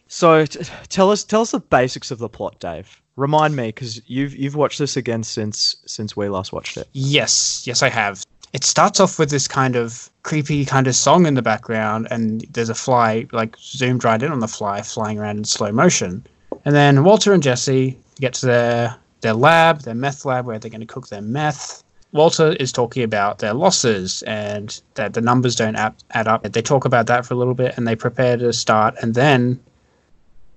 So, 0.07 0.45
t- 0.45 0.59
tell 0.87 1.11
us, 1.11 1.23
tell 1.23 1.41
us 1.41 1.51
the 1.51 1.59
basics 1.59 2.09
of 2.09 2.17
the 2.19 2.29
plot, 2.29 2.57
Dave. 2.59 3.01
Remind 3.15 3.55
me, 3.55 3.67
because 3.67 4.01
you've 4.09 4.33
you've 4.35 4.55
watched 4.55 4.79
this 4.79 4.95
again 4.95 5.23
since 5.23 5.75
since 5.85 6.15
we 6.15 6.29
last 6.29 6.53
watched 6.53 6.77
it. 6.77 6.87
Yes, 6.93 7.63
yes, 7.67 7.83
I 7.83 7.89
have. 7.89 8.23
It 8.53 8.63
starts 8.63 8.99
off 9.01 9.19
with 9.19 9.29
this 9.29 9.47
kind 9.47 9.75
of 9.75 10.09
creepy 10.23 10.63
kind 10.65 10.87
of 10.87 10.95
song 10.95 11.25
in 11.27 11.33
the 11.35 11.41
background, 11.41 12.07
and 12.09 12.45
there's 12.51 12.69
a 12.69 12.75
fly 12.75 13.27
like 13.33 13.57
zoomed 13.57 14.03
right 14.05 14.23
in 14.23 14.31
on 14.31 14.39
the 14.39 14.47
fly 14.47 14.81
flying 14.81 15.19
around 15.19 15.37
in 15.37 15.43
slow 15.43 15.71
motion. 15.71 16.25
And 16.65 16.73
then 16.73 17.03
Walter 17.03 17.33
and 17.33 17.43
Jesse 17.43 17.97
get 18.21 18.33
to 18.35 18.45
their 18.45 18.95
their 19.21 19.33
lab, 19.33 19.81
their 19.81 19.95
meth 19.95 20.25
lab, 20.25 20.45
where 20.45 20.59
they're 20.59 20.71
going 20.71 20.81
to 20.81 20.87
cook 20.87 21.09
their 21.09 21.21
meth. 21.21 21.83
Walter 22.11 22.53
is 22.53 22.71
talking 22.71 23.03
about 23.03 23.39
their 23.39 23.53
losses 23.53 24.23
and 24.23 24.81
that 24.95 25.13
the 25.13 25.21
numbers 25.21 25.55
don't 25.55 25.75
add, 25.75 25.93
add 26.11 26.27
up. 26.27 26.43
They 26.43 26.61
talk 26.61 26.85
about 26.85 27.05
that 27.07 27.25
for 27.25 27.33
a 27.33 27.37
little 27.37 27.53
bit, 27.53 27.77
and 27.77 27.87
they 27.87 27.95
prepare 27.95 28.37
to 28.37 28.51
start. 28.53 28.95
And 29.01 29.13
then 29.13 29.59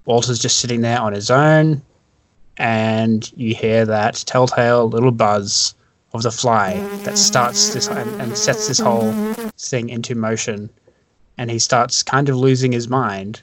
Walter's 0.07 0.39
just 0.39 0.59
sitting 0.59 0.81
there 0.81 0.99
on 0.99 1.13
his 1.13 1.31
own, 1.31 1.83
and 2.57 3.31
you 3.37 3.55
hear 3.55 3.85
that 3.85 4.23
telltale 4.27 4.89
little 4.89 5.11
buzz 5.11 5.75
of 6.15 6.23
the 6.23 6.31
fly 6.31 6.75
that 7.05 7.19
starts 7.19 7.73
this 7.73 7.89
and, 7.89 8.21
and 8.21 8.37
sets 8.37 8.69
this 8.69 8.79
whole 8.79 9.13
thing 9.59 9.89
into 9.89 10.15
motion. 10.15 10.71
And 11.39 11.51
he 11.51 11.59
starts 11.59 12.03
kind 12.03 12.29
of 12.29 12.37
losing 12.37 12.73
his 12.73 12.89
mind 12.89 13.43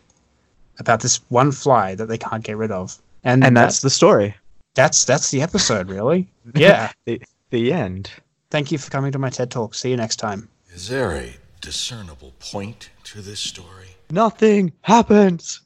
about 0.80 1.02
this 1.02 1.20
one 1.30 1.52
fly 1.52 1.96
that 1.96 2.08
they 2.08 2.18
can't 2.18 2.44
get 2.44 2.58
rid 2.58 2.72
of. 2.72 3.00
And, 3.24 3.44
And 3.44 3.56
that's 3.56 3.82
the 3.82 3.90
story. 3.90 4.36
that's 4.76 5.04
that's 5.06 5.32
the 5.32 5.42
episode, 5.42 5.90
really. 5.90 6.28
Yeah. 6.56 6.92
The 7.06 7.22
the 7.52 7.74
end. 7.74 8.10
Thank 8.50 8.72
you 8.72 8.78
for 8.78 8.90
coming 8.90 9.12
to 9.12 9.20
my 9.20 9.30
TED 9.30 9.52
Talk. 9.52 9.74
See 9.76 9.90
you 9.92 9.98
next 9.98 10.16
time. 10.18 10.48
Is 10.74 10.88
there 10.88 11.12
a 11.12 11.36
discernible 11.62 12.34
point 12.40 12.90
to 13.06 13.22
this 13.22 13.40
story? 13.40 13.88
Nothing 14.12 14.72
happens. 14.82 15.62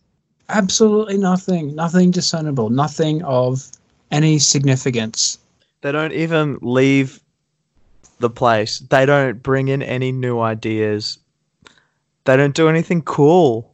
Absolutely 0.49 1.17
nothing. 1.17 1.73
Nothing 1.75 2.11
discernible. 2.11 2.69
Nothing 2.69 3.23
of 3.23 3.69
any 4.11 4.39
significance. 4.39 5.39
They 5.81 5.91
don't 5.93 6.11
even 6.11 6.57
leave 6.61 7.21
the 8.19 8.29
place. 8.29 8.79
They 8.79 9.05
don't 9.05 9.41
bring 9.41 9.69
in 9.69 9.81
any 9.81 10.11
new 10.11 10.39
ideas. 10.39 11.17
They 12.25 12.35
don't 12.37 12.55
do 12.55 12.67
anything 12.69 13.01
cool. 13.03 13.71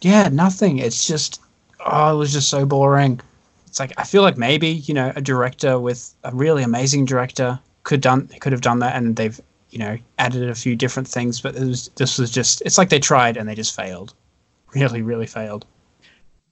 Yeah, 0.00 0.28
nothing. 0.28 0.78
It's 0.78 1.06
just 1.06 1.40
oh, 1.84 2.14
it 2.14 2.18
was 2.18 2.32
just 2.32 2.48
so 2.48 2.66
boring. 2.66 3.20
It's 3.66 3.80
like 3.80 3.92
I 3.96 4.04
feel 4.04 4.22
like 4.22 4.36
maybe 4.36 4.68
you 4.68 4.94
know 4.94 5.12
a 5.16 5.20
director 5.20 5.78
with 5.78 6.14
a 6.24 6.34
really 6.34 6.62
amazing 6.62 7.04
director 7.04 7.58
could 7.82 8.00
done 8.00 8.28
could 8.40 8.52
have 8.52 8.60
done 8.60 8.78
that, 8.80 8.96
and 8.96 9.16
they've 9.16 9.40
you 9.70 9.78
know 9.78 9.98
added 10.18 10.48
a 10.48 10.54
few 10.54 10.76
different 10.76 11.08
things, 11.08 11.40
but 11.40 11.56
it 11.56 11.64
was 11.64 11.88
this 11.96 12.18
was 12.18 12.30
just 12.30 12.62
it's 12.62 12.78
like 12.78 12.88
they 12.88 13.00
tried 13.00 13.36
and 13.36 13.48
they 13.48 13.54
just 13.54 13.74
failed, 13.74 14.14
really 14.74 15.02
really 15.02 15.26
failed. 15.26 15.66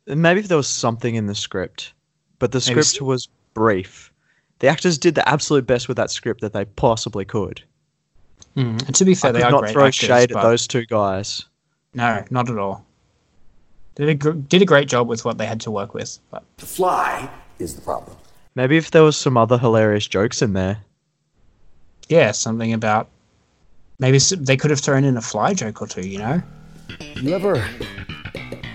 Maybe 0.06 0.40
if 0.40 0.48
there 0.48 0.56
was 0.56 0.68
something 0.68 1.14
in 1.14 1.26
the 1.26 1.34
script, 1.34 1.92
but 2.38 2.50
the 2.50 2.64
Maybe 2.68 2.82
script 2.82 3.02
was 3.02 3.28
brief. 3.54 4.12
The 4.58 4.68
actors 4.68 4.98
did 4.98 5.14
the 5.14 5.28
absolute 5.28 5.66
best 5.66 5.88
with 5.88 5.96
that 5.96 6.10
script 6.10 6.40
that 6.40 6.52
they 6.52 6.64
possibly 6.64 7.24
could. 7.24 7.62
Hmm, 8.54 8.78
and 8.86 8.94
to 8.94 9.04
be 9.04 9.14
fair, 9.14 9.30
I 9.30 9.32
they 9.32 9.42
are 9.42 9.50
not 9.50 9.60
great 9.62 9.72
throw 9.72 9.86
actors, 9.86 10.08
shade 10.08 10.32
at 10.32 10.42
those 10.42 10.66
two 10.66 10.86
guys. 10.86 11.44
No, 11.94 12.24
not 12.30 12.50
at 12.50 12.58
all. 12.58 12.84
Did 13.94 14.08
a 14.08 14.14
gr- 14.14 14.30
did 14.32 14.62
a 14.62 14.64
great 14.64 14.88
job 14.88 15.06
with 15.08 15.24
what 15.24 15.38
they 15.38 15.46
had 15.46 15.60
to 15.62 15.70
work 15.70 15.92
with, 15.94 16.18
but 16.30 16.42
The 16.56 16.66
fly 16.66 17.28
is 17.58 17.74
the 17.76 17.82
problem. 17.82 18.16
Maybe 18.54 18.76
if 18.76 18.90
there 18.90 19.02
was 19.02 19.16
some 19.16 19.36
other 19.36 19.58
hilarious 19.58 20.06
jokes 20.06 20.40
in 20.42 20.52
there. 20.54 20.78
Yeah, 22.08 22.32
something 22.32 22.72
about 22.72 23.08
maybe 23.98 24.16
s- 24.16 24.30
they 24.36 24.56
could 24.56 24.70
have 24.70 24.80
thrown 24.80 25.04
in 25.04 25.16
a 25.16 25.20
fly 25.22 25.54
joke 25.54 25.80
or 25.82 25.86
two. 25.86 26.06
You 26.06 26.18
know? 26.18 26.42
You 27.16 27.34
ever, 27.34 27.54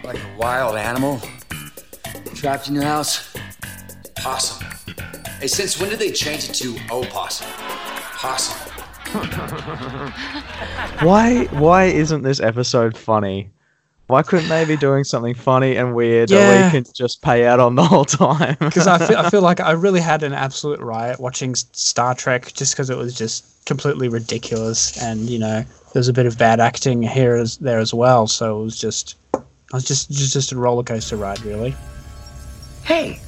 like 0.04 0.18
a 0.18 0.36
wild 0.38 0.76
animal, 0.76 1.20
trapped 2.36 2.68
in 2.70 2.74
your 2.76 2.84
house? 2.84 3.36
Possum. 4.16 4.66
Hey, 5.40 5.48
since 5.48 5.80
when 5.80 5.90
did 5.90 6.00
they 6.00 6.12
change 6.12 6.50
it 6.50 6.54
to 6.56 6.76
opossum? 6.92 7.48
Possum. 7.52 8.58
Why 11.02 11.46
why 11.52 11.86
isn't 11.86 12.24
this 12.24 12.40
episode 12.42 12.98
funny? 12.98 13.50
Why 14.08 14.24
couldn't 14.24 14.48
they 14.48 14.64
be 14.64 14.78
doing 14.78 15.04
something 15.04 15.34
funny 15.34 15.76
and 15.76 15.94
weird 15.94 16.30
that 16.30 16.36
Yeah. 16.36 16.66
we 16.66 16.72
can 16.72 16.86
just 16.94 17.22
pay 17.22 17.46
out 17.46 17.60
on 17.60 17.76
the 17.76 17.84
whole 17.84 18.06
time? 18.06 18.56
Because 18.60 18.88
I 18.88 19.06
feel 19.06 19.18
I 19.18 19.30
feel 19.30 19.42
like 19.42 19.60
I 19.60 19.72
really 19.72 20.00
had 20.00 20.24
an 20.24 20.34
absolute 20.34 20.80
riot 20.80 21.20
watching 21.20 21.56
Star 21.56 22.16
Trek 22.16 22.54
just 22.54 22.74
because 22.74 22.90
it 22.90 22.98
was 22.98 23.14
just 23.14 23.66
completely 23.66 24.08
ridiculous, 24.08 24.98
and 25.02 25.30
you 25.30 25.38
know 25.40 25.66
there's 25.94 26.08
a 26.08 26.14
bit 26.14 26.26
of 26.26 26.38
bad 26.38 26.60
acting 26.62 27.02
here 27.04 27.36
as 27.36 27.58
there 27.58 27.80
as 27.80 27.94
well. 27.94 28.28
So 28.28 28.62
it 28.62 28.64
was 28.64 28.80
just, 28.80 29.16
I 29.34 29.40
was 29.74 29.84
just 29.84 30.10
just 30.10 30.32
just 30.34 30.52
a 30.54 30.56
roller 30.58 30.84
coaster 30.84 31.18
ride, 31.18 31.42
really. 31.42 31.76
Hey, 32.84 33.20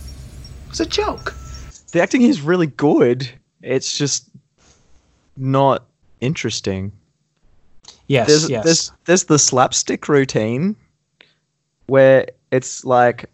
it's 0.70 0.80
a 0.80 0.86
joke. 0.86 1.34
the 1.92 2.02
acting 2.02 2.22
is 2.22 2.40
really 2.42 2.68
good. 2.68 3.30
It's 3.62 3.98
just 3.98 4.30
not 5.36 5.84
interesting. 6.22 6.94
Yes, 8.10 8.28
There's 8.28 8.50
yes. 8.50 8.64
there's 8.66 8.92
there's 9.06 9.24
the 9.26 9.40
slapstick 9.40 10.10
routine 10.10 10.76
where 11.88 12.28
it's 12.52 12.84
like 12.84 13.26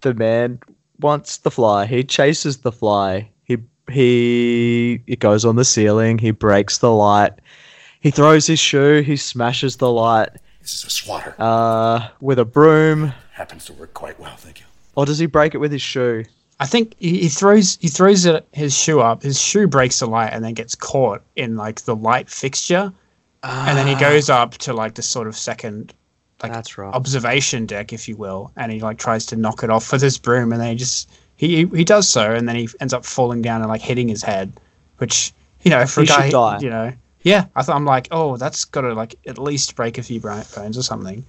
the 0.00 0.14
man 0.14 0.58
wants 1.00 1.38
the 1.38 1.50
fly, 1.50 1.86
he 1.86 2.02
chases 2.04 2.58
the 2.58 2.72
fly, 2.72 3.28
he 3.44 3.58
he 3.90 5.00
it 5.06 5.18
goes 5.20 5.44
on 5.44 5.56
the 5.56 5.64
ceiling, 5.64 6.18
he 6.18 6.30
breaks 6.30 6.78
the 6.78 6.90
light, 6.92 7.32
he 8.00 8.10
throws 8.10 8.46
his 8.46 8.58
shoe, 8.58 9.02
he 9.02 9.16
smashes 9.16 9.76
the 9.76 9.90
light 9.90 10.30
This 10.62 10.74
is 10.74 10.84
a 10.84 10.90
swatter. 10.90 11.34
uh, 11.38 12.08
with 12.20 12.38
a 12.38 12.44
broom, 12.46 13.12
Happens 13.32 13.64
to 13.66 13.72
work 13.74 13.92
quite 13.94 14.18
well, 14.18 14.36
thank 14.36 14.60
you. 14.60 14.66
or 14.96 15.04
does 15.06 15.18
he 15.18 15.26
break 15.26 15.54
it 15.54 15.58
with 15.58 15.72
his 15.72 15.82
shoe? 15.82 16.24
I 16.60 16.66
think 16.66 16.94
he, 16.98 17.18
he 17.22 17.28
throws 17.28 17.76
he 17.80 17.88
throws 17.88 18.26
his 18.52 18.74
shoe 18.78 19.00
up. 19.00 19.22
His 19.22 19.38
shoe 19.40 19.66
breaks 19.66 19.98
the 19.98 20.06
light 20.06 20.30
and 20.32 20.42
then 20.44 20.54
gets 20.54 20.74
caught 20.74 21.20
in 21.36 21.56
like 21.56 21.82
the 21.82 21.96
light 21.96 22.30
fixture, 22.30 22.92
and 23.44 23.76
then 23.78 23.86
he 23.86 23.94
ah. 23.94 24.00
goes 24.00 24.30
up 24.30 24.52
to 24.58 24.72
like 24.72 24.94
the 24.94 25.02
sort 25.02 25.26
of 25.26 25.36
second 25.36 25.94
like 26.42 26.52
That's 26.52 26.76
right. 26.76 26.92
observation 26.92 27.64
deck, 27.66 27.92
if 27.92 28.08
you 28.08 28.16
will, 28.16 28.52
and 28.56 28.70
he 28.70 28.80
like 28.80 28.98
tries 28.98 29.24
to 29.26 29.36
knock 29.36 29.62
it 29.62 29.70
off 29.70 29.92
with 29.92 30.02
his 30.02 30.18
broom, 30.18 30.52
and 30.52 30.60
then 30.60 30.70
he 30.70 30.74
just 30.76 31.10
he 31.36 31.66
he 31.66 31.84
does 31.84 32.08
so, 32.08 32.32
and 32.32 32.48
then 32.48 32.56
he 32.56 32.68
ends 32.80 32.92
up 32.92 33.04
falling 33.04 33.40
down 33.42 33.60
and 33.60 33.70
like 33.70 33.80
hitting 33.80 34.08
his 34.08 34.22
head, 34.22 34.52
which 34.98 35.32
you 35.62 35.70
know 35.70 35.86
for 35.86 36.02
He 36.02 36.06
a 36.06 36.10
guy 36.10 36.22
should 36.24 36.32
die. 36.32 36.58
you 36.60 36.70
know 36.70 36.92
yeah 37.22 37.46
I 37.56 37.62
thought 37.62 37.76
I'm 37.76 37.86
like 37.86 38.08
oh 38.10 38.36
that's 38.36 38.66
got 38.66 38.82
to 38.82 38.92
like 38.92 39.14
at 39.26 39.38
least 39.38 39.74
break 39.76 39.96
a 39.96 40.02
few 40.02 40.20
bones 40.20 40.76
or 40.76 40.82
something. 40.82 41.24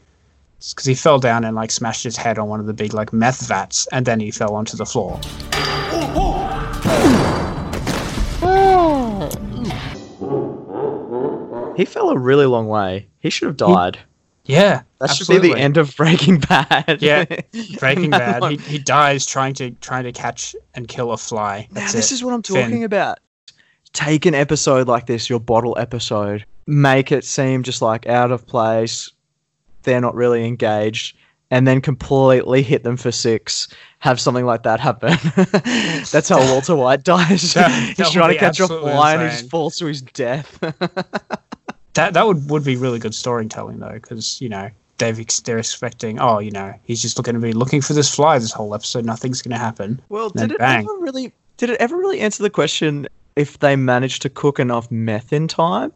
Because 0.57 0.86
he 0.86 0.95
fell 0.95 1.19
down 1.19 1.45
and 1.45 1.55
like 1.55 1.69
smashed 1.69 2.03
his 2.03 2.17
head 2.17 2.39
on 2.39 2.48
one 2.48 2.60
of 2.60 2.65
the 2.65 2.74
big 2.74 2.93
like 2.93 3.13
meth 3.13 3.48
vats, 3.48 3.88
and 3.91 4.05
then 4.05 4.19
he 4.19 4.31
fell 4.31 4.55
onto 4.55 4.75
the 4.75 4.86
floor. 4.86 5.19
He 11.75 11.86
fell 11.86 12.10
a 12.10 12.17
really 12.17 12.46
long 12.46 12.67
way. 12.67 13.08
He 13.20 13.29
should 13.29 13.48
have 13.48 13.58
died. 13.58 14.00
Yeah, 14.46 14.84
that 15.00 15.10
should 15.10 15.27
be 15.27 15.39
the 15.39 15.55
end 15.58 15.77
of 15.77 15.96
Breaking 15.96 16.39
Bad. 16.39 17.00
Yeah, 17.01 17.25
Breaking 17.79 18.12
Bad. 18.12 18.44
He, 18.51 18.58
he 18.58 18.77
dies 18.77 19.25
trying 19.25 19.55
to 19.55 19.72
trying 19.72 20.03
to 20.03 20.12
catch 20.12 20.55
and 20.75 20.88
kill 20.88 21.12
a 21.12 21.17
fly. 21.17 21.67
Now, 21.72 21.91
this 21.91 22.12
it. 22.12 22.15
is 22.15 22.24
what 22.24 22.34
I'm 22.34 22.44
Finn. 22.44 22.62
talking 22.62 22.84
about. 22.84 23.20
Take 23.94 24.25
an 24.27 24.36
episode 24.36 24.88
like 24.88 25.08
this, 25.08 25.29
your 25.29 25.39
bottle 25.39 25.75
episode, 25.79 26.46
make 26.67 27.12
it 27.12 27.24
seem 27.25 27.63
just 27.63 27.82
like 27.82 28.05
out 28.08 28.32
of 28.32 28.46
place. 28.46 29.10
They're 29.84 30.01
not 30.01 30.13
really 30.13 30.46
engaged, 30.46 31.17
and 31.50 31.67
then 31.67 31.82
completely 31.82 32.62
hit 32.62 32.84
them 32.84 32.98
for 32.98 33.12
six. 33.12 33.67
Have 34.00 34.20
something 34.20 34.46
like 34.46 34.62
that 34.63 34.79
happen. 34.79 35.17
That's 36.12 36.29
how 36.29 36.38
Walter 36.51 36.75
White 36.75 37.03
dies. 37.03 37.53
That- 37.55 37.72
He's 37.72 37.98
that 37.98 38.08
would 38.08 38.13
trying 38.13 38.34
to 38.34 38.39
catch 38.39 38.60
a 38.60 38.63
absolutely 38.63 38.91
fly 38.91 39.13
and 39.13 39.22
he 39.24 39.29
just 39.29 39.50
falls 39.50 39.77
to 39.77 39.86
his 39.88 40.03
death. 40.03 40.60
That 41.95 42.13
that 42.13 42.27
would, 42.27 42.49
would 42.49 42.63
be 42.63 42.75
really 42.75 42.99
good 42.99 43.15
storytelling 43.15 43.79
though, 43.79 43.93
because 43.93 44.39
you 44.41 44.49
know 44.49 44.69
they've 44.97 45.27
they're 45.43 45.57
expecting 45.57 46.19
oh 46.19 46.39
you 46.39 46.51
know 46.51 46.73
he's 46.83 47.01
just 47.01 47.21
going 47.21 47.35
to 47.35 47.41
be 47.41 47.51
looking 47.51 47.81
for 47.81 47.93
this 47.93 48.13
fly 48.13 48.39
this 48.39 48.53
whole 48.53 48.73
episode 48.73 49.05
nothing's 49.05 49.41
going 49.41 49.51
to 49.51 49.57
happen. 49.57 50.01
Well, 50.09 50.29
did 50.29 50.51
it 50.51 50.59
bang. 50.59 50.85
ever 50.85 50.97
really? 50.99 51.33
Did 51.57 51.69
it 51.71 51.79
ever 51.79 51.97
really 51.97 52.19
answer 52.19 52.43
the 52.43 52.49
question 52.49 53.07
if 53.35 53.59
they 53.59 53.75
managed 53.75 54.21
to 54.23 54.29
cook 54.29 54.59
enough 54.59 54.91
meth 54.91 55.33
in 55.33 55.47
time? 55.47 55.91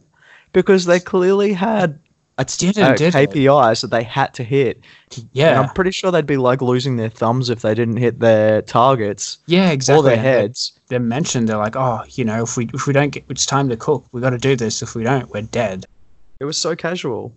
Because 0.51 0.85
they 0.85 0.99
clearly 0.99 1.53
had 1.53 1.99
t- 2.43 2.67
Didn't, 2.67 2.83
uh, 2.83 2.95
did? 2.95 3.13
KPIs 3.13 3.81
that 3.81 3.91
they 3.91 4.03
had 4.03 4.33
to 4.35 4.43
hit. 4.43 4.81
And 5.15 5.29
Yeah, 5.33 5.59
I'm 5.59 5.69
pretty 5.73 5.91
sure 5.91 6.11
they'd 6.11 6.25
be 6.25 6.37
like 6.37 6.61
losing 6.61 6.95
their 6.97 7.09
thumbs 7.09 7.49
if 7.49 7.61
they 7.61 7.73
didn't 7.73 7.97
hit 7.97 8.19
their 8.19 8.61
targets 8.61 9.39
yeah, 9.47 9.71
exactly. 9.71 9.99
or 9.99 10.03
their 10.03 10.13
And 10.13 10.21
heads. 10.21 10.73
They're 10.87 10.99
mentioned. 10.99 11.49
They're 11.49 11.57
like 11.57 11.75
oh 11.75 12.03
you 12.09 12.23
know 12.25 12.43
if 12.43 12.55
we 12.57 12.69
if 12.73 12.87
we 12.87 12.93
don't 12.93 13.09
get 13.09 13.25
it's 13.29 13.45
time 13.45 13.69
to 13.69 13.77
cook 13.77 14.05
we 14.11 14.21
got 14.21 14.31
to 14.31 14.37
do 14.37 14.55
this 14.55 14.81
if 14.81 14.95
we 14.95 15.03
don't 15.03 15.29
we're 15.31 15.41
dead. 15.41 15.85
It 16.39 16.45
was 16.45 16.57
so 16.57 16.75
casual. 16.75 17.35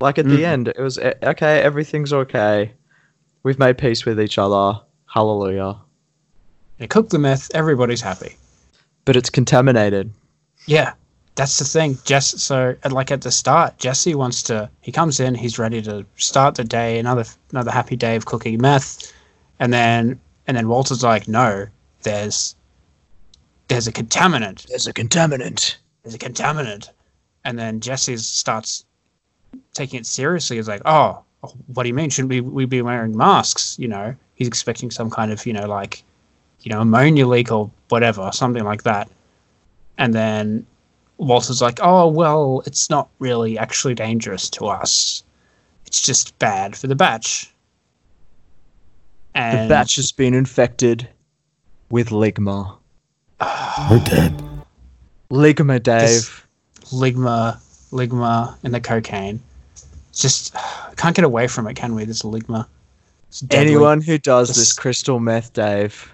Like 0.00 0.18
at 0.18 0.26
the 0.26 0.44
end, 0.46 0.68
it 0.68 0.78
was 0.78 0.96
"Eh, 0.98 1.12
okay. 1.22 1.60
Everything's 1.60 2.12
okay. 2.12 2.72
We've 3.42 3.58
made 3.58 3.76
peace 3.78 4.04
with 4.04 4.20
each 4.20 4.38
other. 4.38 4.80
Hallelujah. 5.06 5.76
They 6.78 6.86
cook 6.86 7.10
the 7.10 7.18
meth. 7.18 7.50
Everybody's 7.54 8.00
happy. 8.00 8.36
But 9.04 9.16
it's 9.16 9.28
contaminated. 9.30 10.10
Yeah, 10.66 10.92
that's 11.40 11.58
the 11.58 11.64
thing. 11.64 11.96
Jess, 12.04 12.42
so 12.42 12.76
like 12.90 13.10
at 13.10 13.22
the 13.22 13.30
start, 13.30 13.78
Jesse 13.78 14.14
wants 14.14 14.42
to. 14.42 14.68
He 14.82 14.92
comes 14.92 15.20
in. 15.20 15.34
He's 15.34 15.58
ready 15.58 15.80
to 15.80 16.04
start 16.16 16.54
the 16.54 16.64
day. 16.64 16.98
Another 16.98 17.24
another 17.50 17.70
happy 17.70 17.96
day 17.96 18.14
of 18.14 18.26
cooking 18.26 18.60
meth, 18.60 19.10
and 19.58 19.72
then 19.72 20.20
and 20.46 20.54
then 20.54 20.68
Walter's 20.68 21.02
like, 21.02 21.28
no, 21.28 21.66
there's 22.02 22.54
there's 23.68 23.86
a 23.86 23.92
contaminant. 23.92 24.66
There's 24.66 24.86
a 24.86 24.92
contaminant. 24.92 25.76
There's 26.02 26.14
a 26.14 26.18
contaminant, 26.18 26.90
and 27.46 27.58
then 27.58 27.80
Jesse 27.80 28.18
starts 28.18 28.84
taking 29.72 29.98
it 30.00 30.04
seriously. 30.04 30.56
He's 30.56 30.68
like, 30.68 30.82
oh, 30.84 31.24
what 31.68 31.84
do 31.84 31.88
you 31.88 31.94
mean? 31.94 32.10
Shouldn't 32.10 32.28
we 32.28 32.42
we 32.42 32.66
be 32.66 32.82
wearing 32.82 33.16
masks? 33.16 33.78
You 33.78 33.88
know, 33.88 34.14
he's 34.34 34.48
expecting 34.48 34.90
some 34.90 35.08
kind 35.08 35.32
of 35.32 35.46
you 35.46 35.54
know 35.54 35.66
like 35.66 36.04
you 36.60 36.70
know 36.70 36.82
ammonia 36.82 37.26
leak 37.26 37.50
or 37.50 37.70
whatever, 37.88 38.30
something 38.30 38.64
like 38.64 38.82
that. 38.82 39.08
And 39.96 40.12
then 40.12 40.66
Walter's 41.20 41.60
like, 41.60 41.78
oh 41.82 42.08
well, 42.08 42.62
it's 42.66 42.88
not 42.88 43.08
really 43.18 43.58
actually 43.58 43.94
dangerous 43.94 44.48
to 44.50 44.66
us. 44.66 45.22
It's 45.86 46.00
just 46.00 46.38
bad 46.38 46.74
for 46.76 46.86
the 46.86 46.94
batch. 46.94 47.52
The 49.34 49.66
batch 49.68 49.96
has 49.96 50.12
been 50.12 50.34
infected 50.34 51.08
with 51.90 52.08
ligma. 52.08 52.76
Ah. 53.40 53.88
We're 53.90 54.04
dead. 54.04 54.42
Ligma, 55.30 55.82
Dave. 55.82 56.00
This- 56.00 56.40
Ligma, 56.92 57.58
Ligma, 57.92 58.56
and 58.64 58.74
the 58.74 58.80
cocaine. 58.80 59.40
It's 60.10 60.20
just 60.20 60.54
can't 60.96 61.14
get 61.14 61.24
away 61.24 61.46
from 61.46 61.66
it, 61.66 61.74
can 61.74 61.94
we? 61.94 62.04
This 62.04 62.22
Ligma. 62.22 62.66
Anyone 63.50 64.00
who 64.00 64.18
does 64.18 64.48
This- 64.48 64.56
this 64.58 64.72
crystal 64.72 65.20
meth, 65.20 65.52
Dave, 65.52 66.10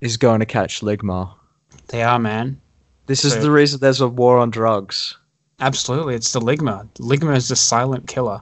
is 0.00 0.16
going 0.16 0.40
to 0.40 0.46
catch 0.46 0.80
ligma. 0.80 1.32
They 1.88 2.02
are, 2.02 2.18
man. 2.18 2.60
This 3.12 3.26
is 3.26 3.34
So- 3.34 3.42
the 3.42 3.50
reason 3.50 3.78
there's 3.78 4.00
a 4.00 4.08
war 4.08 4.38
on 4.38 4.48
drugs. 4.48 5.18
Absolutely, 5.60 6.14
it's 6.14 6.32
the 6.32 6.40
Ligma. 6.40 6.86
Ligma 6.94 7.36
is 7.36 7.48
the 7.48 7.56
silent 7.56 8.06
killer. 8.08 8.40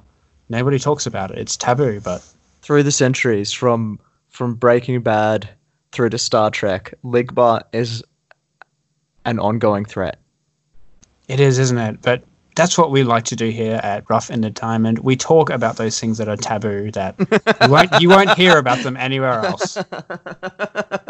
Nobody 0.48 0.78
talks 0.78 1.06
about 1.06 1.32
it. 1.32 1.38
It's 1.38 1.56
taboo, 1.56 1.98
but 1.98 2.22
Through 2.62 2.84
the 2.84 2.92
centuries, 2.92 3.52
from 3.52 3.98
from 4.28 4.54
Breaking 4.54 5.00
Bad 5.00 5.48
through 5.90 6.10
to 6.10 6.18
Star 6.18 6.52
Trek, 6.52 6.94
ligma 7.04 7.62
is 7.72 8.04
an 9.24 9.40
ongoing 9.40 9.84
threat. 9.86 10.20
it 11.26 11.40
is, 11.40 11.58
isn't 11.58 11.78
it? 11.78 12.00
But 12.00 12.22
that's 12.54 12.78
what 12.78 12.92
we 12.92 13.02
like 13.02 13.24
to 13.24 13.34
do 13.34 13.50
here 13.50 13.80
at 13.82 14.08
Rough 14.08 14.30
Ended 14.30 14.54
Diamond. 14.54 15.00
We 15.00 15.16
talk 15.16 15.50
about 15.50 15.78
those 15.78 15.98
things 15.98 16.16
that 16.18 16.28
are 16.28 16.36
taboo 16.36 16.92
that 16.92 17.16
you 17.60 17.68
won't 17.68 18.00
you 18.00 18.08
won't 18.08 18.34
hear 18.38 18.56
about 18.56 18.84
them 18.84 18.96
anywhere 18.96 19.40
else. 19.44 19.78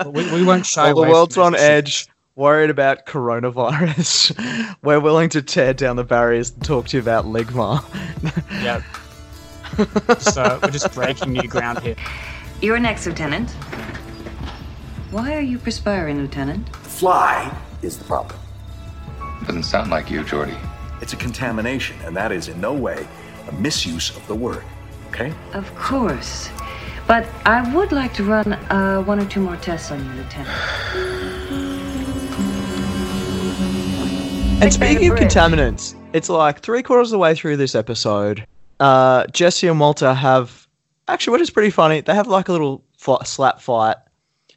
We, 0.07 0.33
we 0.33 0.43
won't 0.45 0.65
shy 0.65 0.95
While 0.95 1.05
the 1.05 1.11
world's 1.11 1.37
on 1.37 1.55
edge, 1.55 2.09
worried 2.41 2.71
about 2.71 3.05
coronavirus, 3.05 4.75
we're 4.83 4.99
willing 4.99 5.29
to 5.29 5.43
tear 5.43 5.75
down 5.75 5.97
the 5.97 6.05
barriers 6.05 6.51
and 6.51 6.65
talk 6.65 6.89
to 6.89 6.97
you 6.97 7.03
about 7.03 7.27
ligma. 7.27 7.85
shit. 8.35 8.65
Yeah. 8.65 10.19
so 10.19 10.59
we're 10.63 10.71
just 10.71 10.93
breaking 10.95 11.33
new 11.33 11.43
ground 11.43 11.81
here. 11.81 11.97
You're 12.63 12.81
next, 12.81 13.07
Lieutenant. 13.07 13.51
Why 15.11 15.35
are 15.35 15.43
you 15.43 15.59
perspiring, 15.59 16.19
Lieutenant? 16.23 16.75
Fly 16.77 17.55
is 17.83 17.99
the 17.99 18.05
problem. 18.05 18.41
Doesn't 19.45 19.65
sound 19.65 19.91
like 19.91 20.11
you, 20.11 20.23
Geordi. 20.23 20.59
It's 21.03 21.13
a 21.13 21.17
contamination, 21.17 21.97
and 22.05 22.17
that 22.17 22.33
is 22.33 22.49
in 22.49 22.59
no 22.59 22.73
way 22.73 23.07
a 23.49 23.53
misuse 23.53 24.17
of 24.17 24.27
the 24.27 24.35
word. 24.35 24.65
Okay? 25.09 25.35
Of 25.53 25.75
course. 25.77 26.49
But 27.07 27.29
I 27.45 27.75
would 27.75 27.93
like 27.93 28.15
to 28.15 28.25
run 28.25 28.55
uh, 28.55 29.03
one 29.03 29.21
or 29.21 29.27
two 29.27 29.41
more 29.41 29.57
tests 29.57 29.91
on 29.91 30.03
you, 30.03 30.23
Lieutenant. 30.23 30.57
And 34.61 34.71
speaking 34.73 35.11
of 35.11 35.19
contaminants, 35.19 35.95
it's 36.13 36.29
like 36.29 36.61
three 36.61 36.83
quarters 36.83 37.09
of 37.09 37.13
the 37.13 37.19
way 37.19 37.35
through 37.35 37.57
this 37.57 37.75
episode. 37.75 38.47
Uh, 38.79 39.27
Jesse 39.29 39.67
and 39.69 39.81
Walter 39.81 40.13
have 40.13 40.67
actually, 41.09 41.33
what 41.33 41.41
is 41.41 41.49
pretty 41.51 41.71
funny, 41.71 42.03
they 42.03 42.15
have 42.15 42.27
like 42.27 42.49
a 42.49 42.53
little 42.53 42.85
fi- 42.99 43.23
slap 43.25 43.61
fight, 43.61 43.97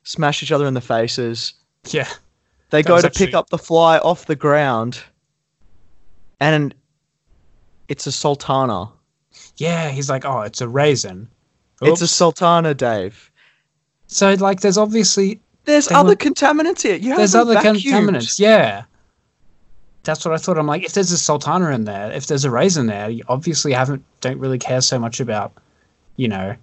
smash 0.03 0.43
each 0.43 0.51
other 0.51 0.65
in 0.67 0.73
the 0.73 0.81
faces. 0.81 1.53
Yeah. 1.89 2.09
They 2.69 2.81
That 2.81 2.87
go 2.87 2.93
was 2.95 3.03
to 3.03 3.09
pick 3.11 3.33
up 3.33 3.49
the 3.49 3.57
fly 3.57 3.97
off 3.99 4.25
the 4.25 4.35
ground, 4.35 5.01
and 6.39 6.75
it's 7.87 8.05
a 8.07 8.11
sultana. 8.11 8.89
Yeah, 9.57 9.89
he's 9.89 10.09
like, 10.09 10.25
oh, 10.25 10.41
it's 10.41 10.59
a 10.61 10.67
raisin. 10.67 11.29
It's 11.81 12.01
a 12.01 12.07
sultana, 12.07 12.73
Dave. 12.73 13.29
so 14.07 14.33
like, 14.35 14.61
there's 14.61 14.77
obviously 14.77 15.39
There's 15.65 15.89
other 15.91 16.09
want- 16.09 16.19
contaminants 16.19 16.81
here. 16.81 16.95
You 16.95 17.15
there's 17.15 17.33
haven't 17.33 17.57
other 17.57 17.69
vacuumed. 17.69 17.83
contaminants. 18.09 18.39
Yeah, 18.39 18.83
that's 20.03 20.25
what 20.25 20.33
I 20.33 20.37
thought. 20.37 20.57
I'm 20.57 20.67
like, 20.67 20.83
if 20.83 20.93
there's 20.93 21.11
a 21.11 21.17
sultana 21.17 21.69
in 21.71 21.85
there, 21.85 22.11
if 22.11 22.27
there's 22.27 22.45
a 22.45 22.51
raisin 22.51 22.87
there, 22.87 23.09
you 23.09 23.23
obviously 23.27 23.71
haven't 23.73 24.03
don't 24.21 24.37
really 24.39 24.59
care 24.59 24.81
so 24.81 24.99
much 24.99 25.19
about, 25.19 25.53
you 26.17 26.27
know, 26.27 26.55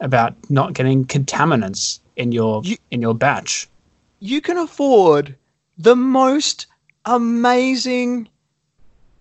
about 0.00 0.34
not 0.50 0.72
getting 0.72 1.04
contaminants 1.04 2.00
in 2.16 2.32
your 2.32 2.62
You- 2.64 2.76
in 2.90 3.02
your 3.02 3.14
batch. 3.14 3.68
you 4.20 4.40
can 4.40 4.56
afford 4.56 5.34
the 5.78 5.94
most 5.96 6.66
amazing 7.04 8.28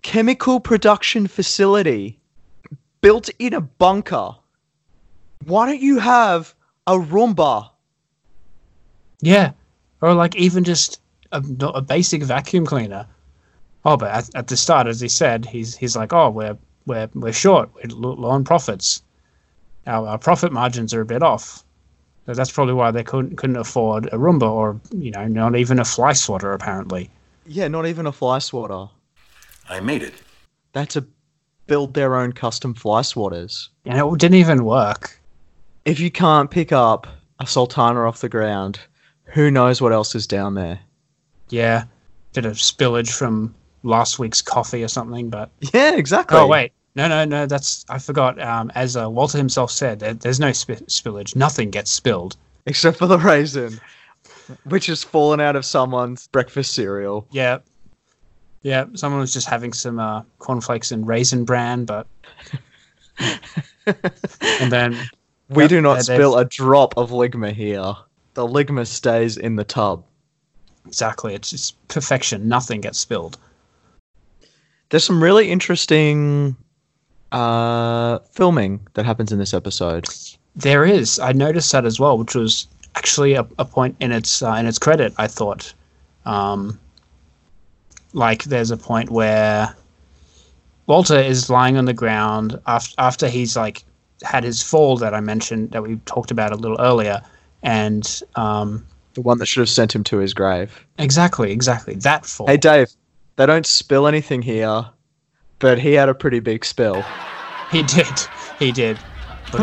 chemical 0.02 0.60
production 0.60 1.28
facility 1.28 2.18
built 3.02 3.30
in 3.40 3.54
a 3.54 3.62
bunker. 3.62 4.30
Why 5.46 5.68
don't 5.68 5.82
you 5.82 6.00
have 6.00 6.56
a 6.88 6.94
Roomba? 6.94 7.70
Yeah, 9.22 9.52
or 10.02 10.14
like 10.14 10.36
even 10.36 10.64
just 10.64 11.02
a, 11.32 11.44
a 11.62 11.82
basic 11.82 12.24
vacuum 12.24 12.66
cleaner. 12.66 13.06
Oh, 13.86 13.98
but 13.98 14.12
at, 14.12 14.36
at 14.36 14.48
the 14.48 14.58
start, 14.58 14.88
as 14.88 15.00
he 15.00 15.08
said, 15.08 15.46
he's 15.46 15.76
he's 15.76 15.96
like, 15.96 16.12
oh, 16.12 16.30
we're 16.30 16.58
we're 16.86 17.10
we're 17.14 17.34
short, 17.34 17.70
we're 17.76 17.96
low 17.96 18.30
on 18.30 18.44
profits. 18.44 19.04
Our, 19.88 20.08
our 20.08 20.18
profit 20.18 20.52
margins 20.52 20.94
are 20.94 21.02
a 21.02 21.06
bit 21.06 21.22
off. 21.22 21.64
So 22.26 22.34
that's 22.34 22.52
probably 22.52 22.74
why 22.74 22.90
they 22.90 23.04
couldn't 23.04 23.36
couldn't 23.36 23.58
afford 23.58 24.08
a 24.08 24.18
Roomba 24.18 24.50
or 24.50 24.82
you 24.92 25.12
know 25.12 25.28
not 25.28 25.56
even 25.56 25.78
a 25.80 25.86
fly 25.86 26.14
swatter 26.14 26.54
apparently. 26.54 27.12
Yeah, 27.46 27.68
not 27.68 27.86
even 27.86 28.08
a 28.08 28.12
fly 28.12 28.40
swatter. 28.40 28.88
I 29.70 29.80
made 29.80 30.02
it. 30.02 30.16
They 30.74 30.82
had 30.82 30.90
to 30.92 31.06
build 31.68 31.94
their 31.94 32.16
own 32.16 32.34
custom 32.34 32.74
fly 32.74 33.02
swatters. 33.02 33.70
And 33.86 33.98
it 33.98 34.20
didn't 34.20 34.38
even 34.38 34.66
work. 34.66 35.20
If 35.86 36.00
you 36.00 36.10
can't 36.10 36.50
pick 36.50 36.72
up 36.72 37.08
a 37.40 37.46
sultana 37.46 38.08
off 38.08 38.22
the 38.22 38.30
ground, 38.30 38.80
who 39.26 39.52
knows 39.52 39.82
what 39.82 39.92
else 39.92 40.16
is 40.16 40.26
down 40.26 40.56
there? 40.56 40.80
Yeah, 41.50 41.86
bit 42.34 42.46
of 42.46 42.54
spillage 42.54 43.12
from 43.12 43.54
last 43.86 44.20
week's 44.20 44.42
coffee 44.42 44.84
or 44.84 44.88
something. 44.90 45.30
But 45.30 45.50
Yeah, 45.74 45.96
exactly. 45.96 46.38
oh 46.38 46.48
wait, 46.48 46.74
no, 46.96 47.08
no, 47.08 47.24
no, 47.26 47.46
that's 47.46 47.86
I 47.90 48.00
forgot. 48.00 48.42
Um, 48.42 48.72
as 48.76 48.98
uh, 48.98 49.10
Walter 49.10 49.38
himself 49.38 49.72
said, 49.72 50.00
there, 50.00 50.14
there's 50.14 50.40
no 50.40 50.52
sp- 50.52 50.84
spillage. 50.88 51.36
Nothing 51.36 51.70
gets 51.70 51.92
spilled. 51.92 52.36
Except 52.66 52.98
for 52.98 53.06
the 53.08 53.20
raisin, 53.20 53.80
which 54.64 54.88
has 54.88 55.04
fallen 55.04 55.40
out 55.40 55.56
of 55.56 55.64
someone's 55.66 56.28
breakfast 56.28 56.74
cereal. 56.74 57.28
Yeah. 57.32 57.60
Yeah, 58.64 58.86
someone 58.96 59.22
was 59.22 59.32
just 59.32 59.46
having 59.48 59.72
some 59.74 60.00
uh, 60.00 60.24
cornflakes 60.40 60.92
and 60.92 61.08
raisin 61.08 61.46
bran, 61.46 61.86
but 61.86 62.08
and 64.60 64.72
then 64.72 64.98
We 65.50 65.64
Yep, 65.64 65.70
do 65.70 65.82
not 65.82 66.02
spill 66.02 66.38
a 66.38 66.46
drop 66.46 66.98
of 66.98 67.12
ligma 67.12 67.54
here. 67.54 67.94
The 68.34 68.48
ligma 68.48 68.88
stays 68.88 69.38
in 69.38 69.56
the 69.56 69.64
tub. 69.64 70.04
exactly, 70.88 71.36
it's 71.36 71.52
just 71.52 71.88
perfection. 71.88 72.48
Nothing 72.48 72.82
gets 72.82 72.98
spilled. 73.00 73.38
There's 74.90 75.04
some 75.04 75.22
really 75.22 75.50
interesting 75.52 76.56
uh, 77.32 78.20
filming 78.32 78.86
that 78.94 79.06
happens 79.06 79.32
in 79.32 79.40
this 79.40 79.54
episode. 79.54 80.08
There 80.56 80.86
is. 80.86 81.20
I 81.20 81.32
noticed 81.34 81.72
that 81.72 81.86
as 81.86 82.00
well, 82.00 82.18
which 82.18 82.36
was 82.36 82.68
actually 82.96 83.34
a, 83.34 83.46
a 83.60 83.66
point 83.66 83.96
in 84.00 84.12
its 84.12 84.42
uh, 84.42 84.54
in 84.54 84.66
its 84.66 84.80
credit. 84.80 85.14
I 85.18 85.28
thought, 85.28 85.74
um, 86.26 86.80
like 88.14 88.44
there's 88.46 88.72
a 88.72 88.78
point 88.78 89.10
where 89.10 89.76
Walter 90.88 91.20
is 91.20 91.50
lying 91.50 91.78
on 91.78 91.86
the 91.86 91.94
ground 91.94 92.60
after 92.68 92.94
after 93.00 93.28
he's 93.28 93.58
like 93.58 93.84
had 94.24 94.44
his 94.44 94.62
fall 94.62 94.96
that 94.98 95.14
I 95.14 95.20
mentioned 95.20 95.72
that 95.72 95.84
we 95.84 95.98
talked 96.06 96.32
about 96.32 96.52
a 96.54 96.56
little 96.56 96.80
earlier, 96.80 97.22
and 97.64 98.22
um, 98.36 98.86
The 99.16 99.22
one 99.22 99.40
that 99.40 99.48
should 99.48 99.60
have 99.60 99.70
sent 99.70 99.94
him 99.94 100.04
to 100.06 100.18
his 100.20 100.34
grave. 100.34 100.86
exactly, 101.00 101.52
exactly 101.52 101.96
that 101.96 102.26
fall. 102.26 102.48
Hey, 102.48 102.56
Dave, 102.58 102.88
they 103.38 103.46
don't 103.46 103.66
spill 103.66 104.08
anything 104.08 104.42
here, 104.42 104.86
but 105.60 105.80
he 105.80 105.94
had 105.94 106.10
a 106.10 106.14
pretty 106.16 106.40
big 106.40 106.64
spill. 106.66 107.04
He 107.72 107.84
did. 107.84 108.08
He 108.60 108.72
did. 108.72 108.98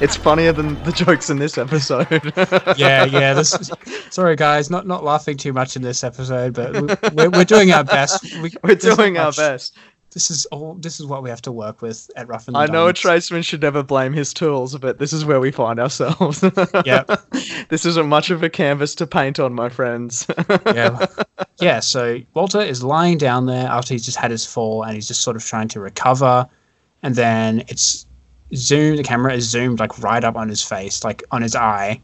It's 0.00 0.16
funnier 0.16 0.52
than 0.52 0.82
the 0.84 0.92
jokes 0.92 1.28
in 1.30 1.38
this 1.38 1.58
episode. 1.58 2.06
yeah, 2.78 3.04
yeah. 3.04 3.34
This. 3.34 3.52
Is, 3.54 3.70
sorry, 4.10 4.36
guys, 4.36 4.70
not 4.70 4.86
not 4.86 5.04
laughing 5.04 5.36
too 5.36 5.52
much 5.52 5.76
in 5.76 5.82
this 5.82 6.04
episode, 6.04 6.54
but 6.54 6.72
we- 6.72 7.10
we're, 7.14 7.30
we're 7.30 7.44
doing 7.44 7.72
our 7.72 7.84
best. 7.84 8.22
We, 8.40 8.52
We're 8.62 8.74
doing 8.76 9.18
our 9.18 9.32
best. 9.32 9.76
This 10.12 10.30
is 10.30 10.46
all. 10.46 10.74
This 10.74 11.00
is 11.00 11.06
what 11.06 11.22
we 11.22 11.30
have 11.30 11.42
to 11.42 11.52
work 11.52 11.82
with 11.82 12.10
at 12.16 12.28
Rough 12.28 12.48
and 12.48 12.56
I 12.56 12.66
know 12.66 12.86
a 12.88 12.92
tradesman 12.92 13.42
should 13.42 13.60
never 13.62 13.82
blame 13.82 14.12
his 14.12 14.32
tools, 14.32 14.76
but 14.78 14.98
this 14.98 15.12
is 15.12 15.24
where 15.24 15.40
we 15.40 15.50
find 15.50 15.78
ourselves. 15.78 16.42
Yep. 16.86 17.10
This 17.68 17.84
isn't 17.84 18.08
much 18.08 18.30
of 18.30 18.42
a 18.42 18.48
canvas 18.48 18.94
to 18.96 19.06
paint 19.06 19.38
on, 19.38 19.52
my 19.52 19.68
friends. 19.68 20.26
yeah, 20.66 21.06
yeah. 21.60 21.80
So 21.80 22.20
Walter 22.34 22.60
is 22.60 22.82
lying 22.82 23.18
down 23.18 23.46
there 23.46 23.68
after 23.68 23.94
he's 23.94 24.04
just 24.04 24.18
had 24.18 24.30
his 24.30 24.46
fall, 24.46 24.82
and 24.82 24.94
he's 24.94 25.08
just 25.08 25.22
sort 25.22 25.36
of 25.36 25.44
trying 25.44 25.68
to 25.68 25.80
recover, 25.80 26.46
and 27.02 27.14
then 27.14 27.64
it's 27.68 28.06
zoomed. 28.54 28.98
The 28.98 29.02
camera 29.02 29.34
is 29.34 29.48
zoomed 29.48 29.80
like 29.80 29.98
right 30.00 30.22
up 30.22 30.36
on 30.36 30.48
his 30.48 30.62
face, 30.62 31.04
like 31.04 31.24
on 31.30 31.42
his 31.42 31.56
eye, 31.56 32.00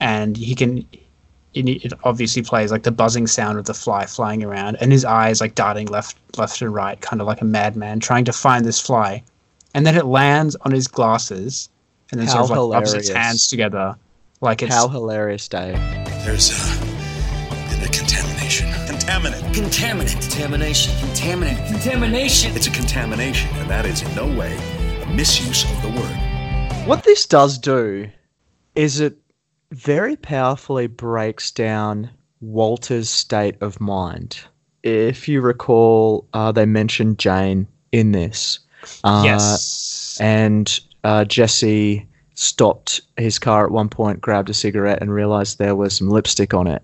and 0.00 0.36
he 0.36 0.54
can. 0.54 0.86
It 1.52 1.92
obviously 2.04 2.42
plays 2.42 2.70
like 2.70 2.84
the 2.84 2.92
buzzing 2.92 3.26
sound 3.26 3.58
of 3.58 3.64
the 3.64 3.74
fly 3.74 4.06
flying 4.06 4.44
around, 4.44 4.76
and 4.80 4.92
his 4.92 5.04
eyes 5.04 5.40
like 5.40 5.56
darting 5.56 5.88
left, 5.88 6.16
left 6.36 6.62
and 6.62 6.72
right, 6.72 7.00
kind 7.00 7.20
of 7.20 7.26
like 7.26 7.40
a 7.40 7.44
madman 7.44 7.98
trying 7.98 8.24
to 8.26 8.32
find 8.32 8.64
this 8.64 8.80
fly, 8.80 9.22
and 9.74 9.84
then 9.84 9.96
it 9.96 10.04
lands 10.04 10.54
on 10.60 10.70
his 10.70 10.86
glasses, 10.86 11.68
and 12.12 12.20
then 12.20 12.28
How 12.28 12.46
sort 12.46 12.58
of 12.58 12.68
like 12.68 12.78
rubs 12.78 12.92
its 12.92 13.08
hands 13.08 13.48
together, 13.48 13.96
like 14.40 14.62
it's 14.62 14.74
How 14.74 14.88
hilarious, 14.88 15.48
Dave. 15.48 15.74
There's 16.24 16.50
uh, 16.52 16.80
been 17.70 17.82
a 17.82 17.92
contamination. 17.92 18.68
Contaminant. 18.86 19.54
Contaminant. 19.54 20.20
Contamination. 20.20 20.94
Contaminant. 20.94 21.66
Contamination. 21.68 22.56
It's 22.56 22.66
a 22.66 22.70
contamination, 22.70 23.50
and 23.56 23.68
that 23.68 23.84
is 23.84 24.02
in 24.02 24.14
no 24.14 24.26
way 24.26 24.56
a 25.02 25.06
misuse 25.06 25.64
of 25.64 25.82
the 25.82 25.88
word. 25.88 26.86
What 26.86 27.04
this 27.04 27.26
does 27.26 27.58
do 27.58 28.08
is 28.74 29.00
it 29.00 29.18
very 29.72 30.16
powerfully 30.16 30.86
breaks 30.86 31.50
down 31.50 32.10
Walter's 32.40 33.10
state 33.10 33.56
of 33.60 33.78
mind. 33.80 34.40
If 34.82 35.28
you 35.28 35.42
recall, 35.42 36.26
uh, 36.32 36.52
they 36.52 36.64
mentioned 36.64 37.18
Jane 37.18 37.68
in 37.92 38.12
this. 38.12 38.60
Uh, 39.04 39.22
yes, 39.26 40.16
And 40.18 40.80
uh, 41.04 41.26
Jesse 41.26 42.08
stopped 42.34 43.00
his 43.16 43.38
car 43.38 43.64
at 43.64 43.70
one 43.70 43.88
point, 43.88 44.20
grabbed 44.20 44.50
a 44.50 44.54
cigarette, 44.54 45.00
and 45.00 45.12
realized 45.12 45.58
there 45.58 45.76
was 45.76 45.96
some 45.96 46.08
lipstick 46.08 46.54
on 46.54 46.66
it. 46.66 46.82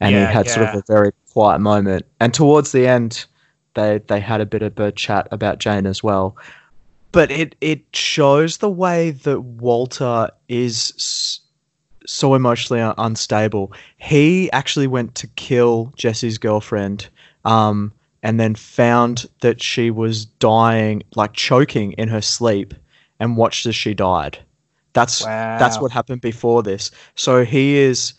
And 0.00 0.14
Yeah, 0.14 0.28
he 0.28 0.32
had 0.32 0.48
sort 0.48 0.68
of 0.68 0.74
a 0.76 0.82
very 0.86 1.12
quiet 1.32 1.60
moment. 1.60 2.06
And 2.20 2.32
towards 2.32 2.72
the 2.72 2.86
end, 2.86 3.24
they 3.74 4.00
they 4.06 4.20
had 4.20 4.40
a 4.40 4.46
bit 4.46 4.62
of 4.62 4.78
a 4.78 4.92
chat 4.92 5.28
about 5.30 5.58
Jane 5.58 5.86
as 5.86 6.02
well. 6.02 6.36
But 7.12 7.30
it 7.30 7.54
it 7.60 7.82
shows 7.92 8.58
the 8.58 8.70
way 8.70 9.10
that 9.10 9.40
Walter 9.40 10.28
is 10.48 11.40
so 12.06 12.34
emotionally 12.34 12.92
unstable. 12.98 13.72
He 13.98 14.50
actually 14.52 14.86
went 14.86 15.14
to 15.16 15.26
kill 15.28 15.92
Jesse's 15.96 16.38
girlfriend, 16.38 17.08
um, 17.44 17.92
and 18.22 18.40
then 18.40 18.54
found 18.54 19.26
that 19.40 19.62
she 19.62 19.90
was 19.90 20.24
dying, 20.24 21.02
like 21.14 21.34
choking 21.34 21.92
in 21.92 22.08
her 22.08 22.22
sleep, 22.22 22.74
and 23.20 23.36
watched 23.36 23.66
as 23.66 23.74
she 23.74 23.94
died. 23.94 24.38
That's 24.98 25.20
that's 25.58 25.80
what 25.80 25.92
happened 25.92 26.20
before 26.20 26.62
this. 26.62 26.90
So 27.14 27.44
he 27.44 27.76
is, 27.76 28.14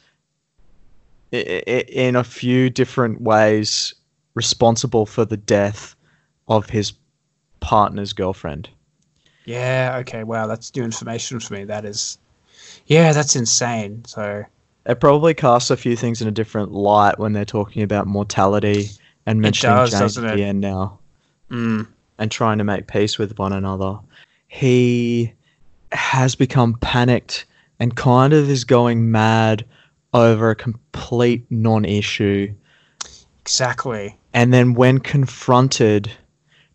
in 1.32 2.16
a 2.16 2.24
few 2.24 2.70
different 2.70 3.22
ways, 3.22 3.94
responsible 4.36 5.06
for 5.06 5.26
the 5.26 5.38
death 5.38 5.96
of 6.48 6.70
his 6.70 6.94
partner's 7.60 8.14
girlfriend. 8.14 8.70
Yeah, 9.46 9.98
okay, 10.02 10.24
wow, 10.24 10.48
that's 10.48 10.76
new 10.76 10.84
information 10.84 11.40
for 11.40 11.54
me. 11.54 11.64
That 11.66 11.86
is 11.86 12.18
Yeah, 12.88 13.14
that's 13.14 13.36
insane. 13.36 14.06
So 14.06 14.44
It 14.86 15.00
probably 15.00 15.34
casts 15.34 15.70
a 15.70 15.78
few 15.78 15.96
things 15.96 16.22
in 16.22 16.28
a 16.28 16.32
different 16.32 16.72
light 16.72 17.20
when 17.20 17.34
they're 17.34 17.46
talking 17.46 17.84
about 17.84 18.08
mortality 18.08 18.90
and 19.26 19.42
mentioning 19.42 19.76
does, 19.76 19.92
doesn't 19.92 20.24
at 20.26 20.36
the 20.36 20.44
end 20.44 20.62
now 20.62 21.00
mm, 21.52 21.88
and 22.18 22.32
trying 22.32 22.58
to 22.58 22.64
make 22.64 22.88
peace 22.88 23.18
with 23.18 23.38
one 23.38 23.54
another. 23.54 24.00
He 24.48 25.34
has 25.92 26.36
become 26.36 26.76
panicked 26.82 27.46
and 27.80 27.96
kind 27.96 28.34
of 28.34 28.50
is 28.50 28.64
going 28.64 29.12
mad 29.12 29.66
over 30.14 30.50
a 30.50 30.56
complete 30.56 31.46
non-issue 31.50 32.54
Exactly. 33.42 34.18
and 34.34 34.54
then 34.54 34.74
when 34.74 35.00
confronted 35.00 36.12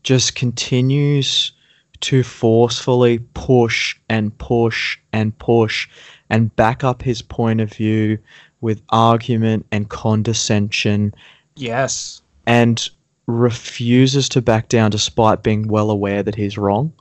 just 0.02 0.34
continues 0.34 1.52
to 2.00 2.22
forcefully 2.22 3.18
push 3.34 3.96
and 4.08 4.36
push 4.38 4.98
and 5.12 5.36
push 5.38 5.88
and 6.30 6.54
back 6.56 6.84
up 6.84 7.02
his 7.02 7.22
point 7.22 7.60
of 7.60 7.72
view 7.72 8.18
with 8.60 8.82
argument 8.90 9.64
and 9.72 9.88
condescension 9.88 11.14
Yes. 11.56 12.20
and 12.46 12.88
refuses 13.26 14.28
to 14.30 14.42
back 14.42 14.68
down 14.68 14.90
despite 14.90 15.42
being 15.42 15.68
well 15.68 15.90
aware 15.90 16.22
that 16.22 16.34
he's 16.34 16.58
wrong. 16.58 16.92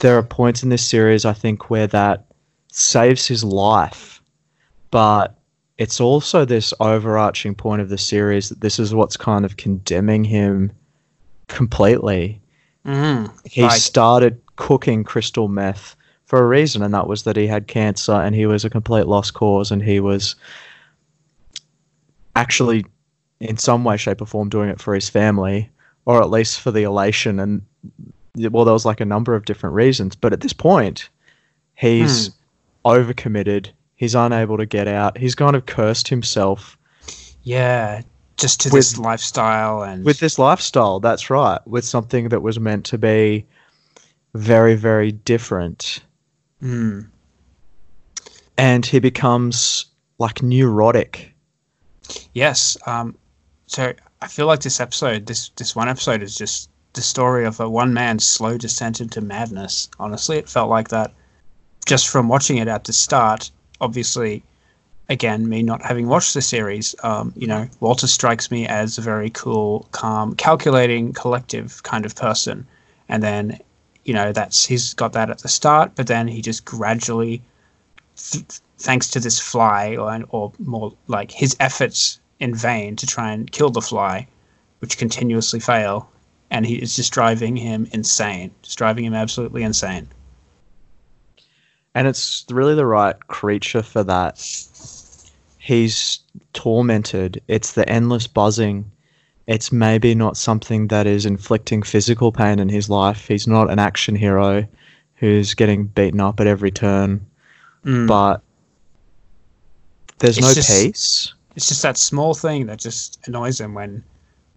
There 0.00 0.16
are 0.16 0.22
points 0.22 0.62
in 0.62 0.68
this 0.68 0.86
series, 0.86 1.24
I 1.24 1.32
think, 1.32 1.70
where 1.70 1.86
that 1.88 2.26
saves 2.70 3.26
his 3.26 3.42
life, 3.42 4.22
but 4.90 5.36
it's 5.78 6.00
also 6.00 6.44
this 6.44 6.72
overarching 6.80 7.54
point 7.54 7.82
of 7.82 7.88
the 7.88 7.98
series 7.98 8.48
that 8.48 8.60
this 8.60 8.78
is 8.78 8.94
what's 8.94 9.16
kind 9.16 9.44
of 9.44 9.56
condemning 9.56 10.24
him 10.24 10.72
completely. 11.48 12.40
Mm. 12.86 13.30
He 13.44 13.62
Right. 13.62 13.72
started 13.80 14.40
cooking 14.56 15.04
crystal 15.04 15.48
meth 15.48 15.96
for 16.26 16.40
a 16.40 16.46
reason, 16.46 16.82
and 16.82 16.92
that 16.94 17.08
was 17.08 17.22
that 17.22 17.36
he 17.36 17.46
had 17.46 17.66
cancer 17.68 18.12
and 18.12 18.34
he 18.34 18.46
was 18.46 18.64
a 18.64 18.70
complete 18.70 19.06
lost 19.06 19.34
cause, 19.34 19.70
and 19.70 19.82
he 19.82 19.98
was 19.98 20.36
actually, 22.36 22.84
in 23.40 23.56
some 23.56 23.82
way, 23.82 23.96
shape, 23.96 24.20
or 24.20 24.26
form, 24.26 24.48
doing 24.48 24.68
it 24.68 24.80
for 24.80 24.94
his 24.94 25.08
family, 25.08 25.70
or 26.06 26.20
at 26.20 26.30
least 26.30 26.60
for 26.60 26.70
the 26.70 26.82
elation. 26.82 27.40
And 27.40 27.62
well, 28.36 28.64
there 28.64 28.72
was 28.74 28.84
like 28.84 29.00
a 29.00 29.04
number 29.04 29.34
of 29.34 29.44
different 29.44 29.74
reasons, 29.74 30.14
but 30.16 30.32
at 30.32 30.40
this 30.40 30.52
point, 30.52 31.08
he's 31.74 32.30
overcommitted. 32.84 33.70
He's 33.96 34.14
unable 34.14 34.56
to 34.58 34.66
get 34.66 34.86
out. 34.88 35.18
He's 35.18 35.34
kind 35.34 35.56
of 35.56 35.66
cursed 35.66 36.08
himself 36.08 36.78
Yeah. 37.42 38.02
Just 38.36 38.60
to 38.60 38.68
With- 38.68 38.90
this 38.92 38.98
lifestyle 38.98 39.82
and 39.82 40.04
with 40.04 40.20
this 40.20 40.38
lifestyle. 40.38 41.00
That's 41.00 41.28
right. 41.30 41.58
With 41.66 41.84
something 41.84 42.28
that 42.28 42.40
was 42.40 42.60
meant 42.60 42.84
to 42.86 42.98
be 42.98 43.44
very, 44.34 44.76
very 44.76 45.10
different. 45.10 46.00
Mm. 46.62 47.08
And 48.56 48.86
he 48.86 49.00
becomes 49.00 49.86
like 50.18 50.42
neurotic. 50.42 51.34
Yes. 52.34 52.76
Um, 52.86 53.16
so 53.66 53.92
I 54.22 54.28
feel 54.28 54.46
like 54.46 54.60
this 54.60 54.78
episode, 54.80 55.26
this 55.26 55.50
this 55.56 55.74
one 55.74 55.88
episode, 55.88 56.22
is 56.22 56.36
just 56.36 56.70
the 56.98 57.02
story 57.02 57.46
of 57.46 57.60
a 57.60 57.70
one 57.70 57.94
man's 57.94 58.26
slow 58.26 58.58
descent 58.58 59.00
into 59.00 59.20
madness. 59.20 59.88
Honestly, 60.00 60.36
it 60.36 60.48
felt 60.48 60.68
like 60.68 60.88
that 60.88 61.12
just 61.86 62.08
from 62.08 62.28
watching 62.28 62.56
it 62.56 62.66
at 62.66 62.84
the 62.84 62.92
start. 62.92 63.52
Obviously, 63.80 64.42
again, 65.08 65.48
me 65.48 65.62
not 65.62 65.80
having 65.80 66.08
watched 66.08 66.34
the 66.34 66.42
series, 66.42 66.96
um, 67.04 67.32
you 67.36 67.46
know, 67.46 67.68
Walter 67.78 68.08
strikes 68.08 68.50
me 68.50 68.66
as 68.66 68.98
a 68.98 69.00
very 69.00 69.30
cool, 69.30 69.86
calm, 69.92 70.34
calculating, 70.34 71.12
collective 71.12 71.84
kind 71.84 72.04
of 72.04 72.14
person, 72.16 72.66
and 73.08 73.22
then. 73.22 73.58
You 74.04 74.14
know 74.14 74.32
that's 74.32 74.64
he's 74.64 74.94
got 74.94 75.12
that 75.12 75.28
at 75.28 75.40
the 75.40 75.48
start, 75.48 75.92
but 75.94 76.06
then 76.06 76.28
he 76.28 76.40
just 76.40 76.64
gradually 76.64 77.42
th- 78.16 78.60
thanks 78.78 79.10
to 79.10 79.20
this 79.20 79.38
fly, 79.38 79.96
or, 79.96 80.24
or 80.30 80.52
more 80.58 80.94
like 81.08 81.30
his 81.30 81.54
efforts 81.60 82.18
in 82.40 82.54
vain 82.54 82.96
to 82.96 83.06
try 83.06 83.32
and 83.32 83.52
kill 83.52 83.68
the 83.68 83.82
fly, 83.82 84.26
which 84.78 84.96
continuously 84.96 85.60
fail, 85.60 86.08
and 86.50 86.66
he 86.66 86.76
is 86.76 86.96
just 86.96 87.12
driving 87.12 87.56
him 87.56 87.88
insane, 87.92 88.50
just 88.62 88.78
driving 88.78 89.04
him 89.04 89.14
absolutely 89.14 89.62
insane. 89.62 90.08
And 91.94 92.06
it's 92.06 92.44
really 92.50 92.74
the 92.74 92.86
right 92.86 93.16
creature 93.28 93.82
for 93.82 94.04
that. 94.04 94.38
He's 95.58 96.20
tormented. 96.52 97.42
It's 97.48 97.72
the 97.72 97.88
endless 97.88 98.26
buzzing. 98.26 98.90
It's 99.46 99.72
maybe 99.72 100.14
not 100.14 100.36
something 100.36 100.88
that 100.88 101.06
is 101.06 101.26
inflicting 101.26 101.82
physical 101.82 102.32
pain 102.32 102.58
in 102.58 102.68
his 102.68 102.88
life. 102.88 103.26
He's 103.26 103.46
not 103.46 103.70
an 103.70 103.78
action 103.78 104.14
hero 104.14 104.66
who's 105.16 105.54
getting 105.54 105.86
beaten 105.86 106.20
up 106.20 106.38
at 106.40 106.46
every 106.46 106.70
turn. 106.70 107.24
Mm. 107.84 108.06
But 108.06 108.42
there's 110.18 110.38
It's 110.38 110.46
no 110.46 110.54
just- 110.54 110.70
peace. 110.70 111.34
It's 111.56 111.68
just 111.68 111.82
that 111.82 111.96
small 111.96 112.34
thing 112.34 112.66
that 112.66 112.78
just 112.78 113.18
annoys 113.26 113.60
him 113.60 113.74
when 113.74 114.04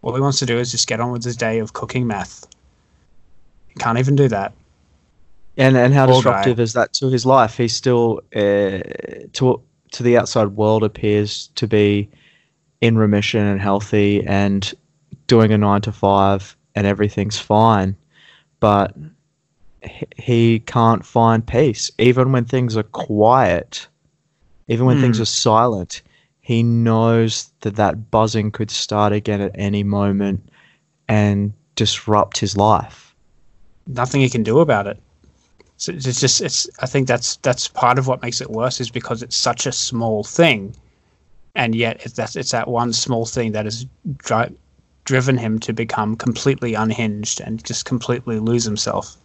all 0.01 0.13
he 0.15 0.21
wants 0.21 0.39
to 0.39 0.45
do 0.45 0.57
is 0.57 0.71
just 0.71 0.87
get 0.87 0.99
on 0.99 1.11
with 1.11 1.23
his 1.23 1.37
day 1.37 1.59
of 1.59 1.73
cooking 1.73 2.07
meth. 2.07 2.47
He 3.67 3.75
can't 3.75 3.97
even 3.99 4.15
do 4.15 4.27
that. 4.27 4.53
And 5.57 5.75
and 5.77 5.93
how 5.93 6.05
Poor 6.05 6.15
disruptive 6.15 6.57
guy. 6.57 6.63
is 6.63 6.73
that 6.73 6.93
to 6.93 7.09
his 7.09 7.25
life? 7.25 7.57
He 7.57 7.67
still 7.67 8.21
uh, 8.35 8.79
to 9.33 9.61
to 9.91 10.03
the 10.03 10.17
outside 10.17 10.47
world 10.49 10.83
appears 10.83 11.47
to 11.55 11.67
be 11.67 12.09
in 12.79 12.97
remission 12.97 13.41
and 13.41 13.61
healthy 13.61 14.25
and 14.25 14.73
doing 15.27 15.51
a 15.51 15.57
nine 15.57 15.81
to 15.81 15.91
five 15.91 16.55
and 16.75 16.87
everything's 16.87 17.37
fine, 17.37 17.95
but 18.61 18.95
he- 20.17 20.59
can't 20.59 21.05
find 21.05 21.45
peace 21.45 21.91
even 21.99 22.31
when 22.31 22.45
things 22.45 22.77
are 22.77 22.83
quiet, 22.83 23.87
even 24.69 24.85
when 24.85 25.01
things 25.01 25.17
Hmm. 25.17 25.23
are 25.23 25.25
silent. 25.25 26.01
He 26.51 26.63
knows 26.63 27.49
that 27.61 27.77
that 27.77 28.11
buzzing 28.11 28.51
could 28.51 28.71
start 28.71 29.13
again 29.13 29.39
at 29.39 29.51
any 29.55 29.83
moment 29.83 30.49
and 31.07 31.53
disrupt 31.77 32.39
his 32.39 32.57
life. 32.57 33.15
Nothing 33.87 34.19
he 34.19 34.29
can 34.29 34.43
do 34.43 34.59
about 34.59 34.85
it. 34.85 34.97
So 35.77 35.93
it's 35.93 36.19
just 36.19 36.41
it's. 36.41 36.69
I 36.79 36.87
think 36.87 37.07
that's 37.07 37.37
that's 37.37 37.69
part 37.69 37.97
of 37.97 38.07
what 38.07 38.21
makes 38.21 38.41
it 38.41 38.51
worse 38.51 38.81
is 38.81 38.91
because 38.91 39.23
it's 39.23 39.37
such 39.37 39.65
a 39.65 39.71
small 39.71 40.25
thing, 40.25 40.75
and 41.55 41.73
yet 41.73 42.01
it's 42.05 42.15
that 42.15 42.35
it's 42.35 42.51
that 42.51 42.67
one 42.67 42.91
small 42.91 43.25
thing 43.25 43.53
that 43.53 43.63
has 43.63 43.85
dri- 44.17 44.53
driven 45.05 45.37
him 45.37 45.57
to 45.59 45.71
become 45.71 46.17
completely 46.17 46.73
unhinged 46.73 47.39
and 47.39 47.63
just 47.63 47.85
completely 47.85 48.39
lose 48.39 48.65
himself. 48.65 49.15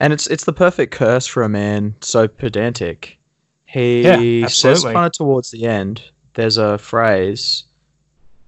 And 0.00 0.12
it's 0.12 0.26
it's 0.26 0.44
the 0.44 0.52
perfect 0.52 0.92
curse 0.92 1.26
for 1.26 1.42
a 1.42 1.48
man 1.48 1.94
so 2.02 2.28
pedantic. 2.28 3.18
He 3.64 4.02
Yeah, 4.02 4.46
says 4.48 4.84
kind 4.84 5.06
of 5.06 5.12
towards 5.12 5.50
the 5.50 5.64
end, 5.64 6.02
there's 6.36 6.58
a 6.58 6.78
phrase, 6.78 7.64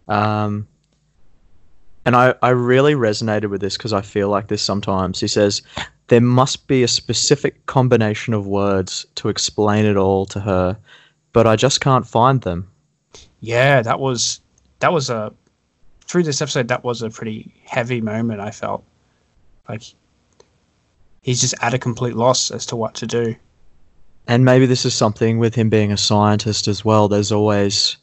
um, 0.06 0.68
and 2.04 2.14
I, 2.16 2.34
I 2.42 2.50
really 2.50 2.94
resonated 2.94 3.50
with 3.50 3.60
this 3.60 3.76
because 3.76 3.92
I 3.92 4.00
feel 4.00 4.28
like 4.28 4.48
this 4.48 4.62
sometimes. 4.62 5.20
He 5.20 5.28
says, 5.28 5.60
There 6.06 6.20
must 6.20 6.66
be 6.66 6.82
a 6.82 6.88
specific 6.88 7.66
combination 7.66 8.32
of 8.34 8.46
words 8.46 9.04
to 9.16 9.28
explain 9.28 9.84
it 9.84 9.96
all 9.96 10.24
to 10.26 10.40
her, 10.40 10.78
but 11.32 11.46
I 11.46 11.56
just 11.56 11.80
can't 11.80 12.06
find 12.06 12.40
them. 12.42 12.70
Yeah, 13.40 13.82
that 13.82 14.00
was 14.00 14.40
that 14.80 14.92
was 14.92 15.10
a 15.10 15.32
through 16.02 16.22
this 16.22 16.40
episode 16.40 16.68
that 16.68 16.84
was 16.84 17.02
a 17.02 17.10
pretty 17.10 17.54
heavy 17.64 18.00
moment. 18.00 18.40
I 18.40 18.50
felt 18.50 18.84
like 19.68 19.82
he's 21.22 21.40
just 21.40 21.54
at 21.60 21.74
a 21.74 21.78
complete 21.78 22.14
loss 22.14 22.50
as 22.50 22.64
to 22.66 22.76
what 22.76 22.94
to 22.94 23.06
do. 23.06 23.36
And 24.28 24.44
maybe 24.44 24.66
this 24.66 24.84
is 24.84 24.94
something 24.94 25.38
with 25.38 25.54
him 25.54 25.70
being 25.70 25.90
a 25.90 25.96
scientist 25.96 26.68
as 26.68 26.84
well. 26.84 27.08
There's 27.08 27.32
always 27.32 27.96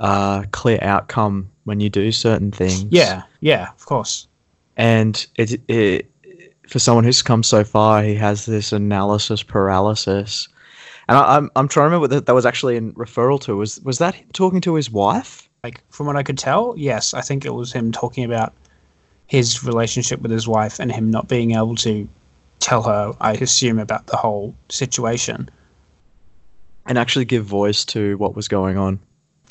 a 0.00 0.46
clear 0.52 0.78
outcome 0.80 1.50
when 1.64 1.80
you 1.80 1.90
do 1.90 2.12
certain 2.12 2.50
things. 2.52 2.86
Yeah, 2.90 3.22
yeah, 3.40 3.68
of 3.70 3.84
course. 3.86 4.26
and 4.76 5.26
it, 5.36 5.60
it 5.68 6.10
for 6.68 6.78
someone 6.78 7.04
who's 7.04 7.22
come 7.22 7.42
so 7.42 7.64
far, 7.64 8.02
he 8.02 8.14
has 8.14 8.46
this 8.46 8.72
analysis 8.72 9.42
paralysis. 9.42 10.48
And 11.08 11.18
I, 11.18 11.36
I'm 11.36 11.50
I'm 11.56 11.68
trying 11.68 11.84
to 11.84 11.86
remember 11.86 12.00
what 12.00 12.10
that, 12.10 12.26
that 12.26 12.34
was 12.34 12.46
actually 12.46 12.76
in 12.76 12.92
referral 12.94 13.40
to. 13.42 13.56
Was 13.56 13.80
was 13.82 13.98
that 13.98 14.14
him 14.14 14.28
talking 14.32 14.60
to 14.62 14.74
his 14.74 14.90
wife? 14.90 15.48
Like 15.64 15.82
from 15.90 16.06
what 16.06 16.16
I 16.16 16.22
could 16.22 16.38
tell, 16.38 16.74
yes, 16.76 17.14
I 17.14 17.20
think 17.20 17.44
it 17.44 17.54
was 17.54 17.72
him 17.72 17.92
talking 17.92 18.24
about 18.24 18.52
his 19.26 19.62
relationship 19.64 20.20
with 20.20 20.30
his 20.30 20.48
wife 20.48 20.80
and 20.80 20.90
him 20.90 21.10
not 21.10 21.28
being 21.28 21.52
able 21.52 21.76
to 21.76 22.08
tell 22.58 22.82
her, 22.82 23.12
I 23.20 23.32
assume, 23.34 23.78
about 23.78 24.06
the 24.06 24.16
whole 24.16 24.54
situation. 24.68 25.48
And 26.86 26.98
actually 26.98 27.24
give 27.24 27.44
voice 27.44 27.84
to 27.86 28.16
what 28.18 28.34
was 28.34 28.48
going 28.48 28.76
on. 28.76 28.98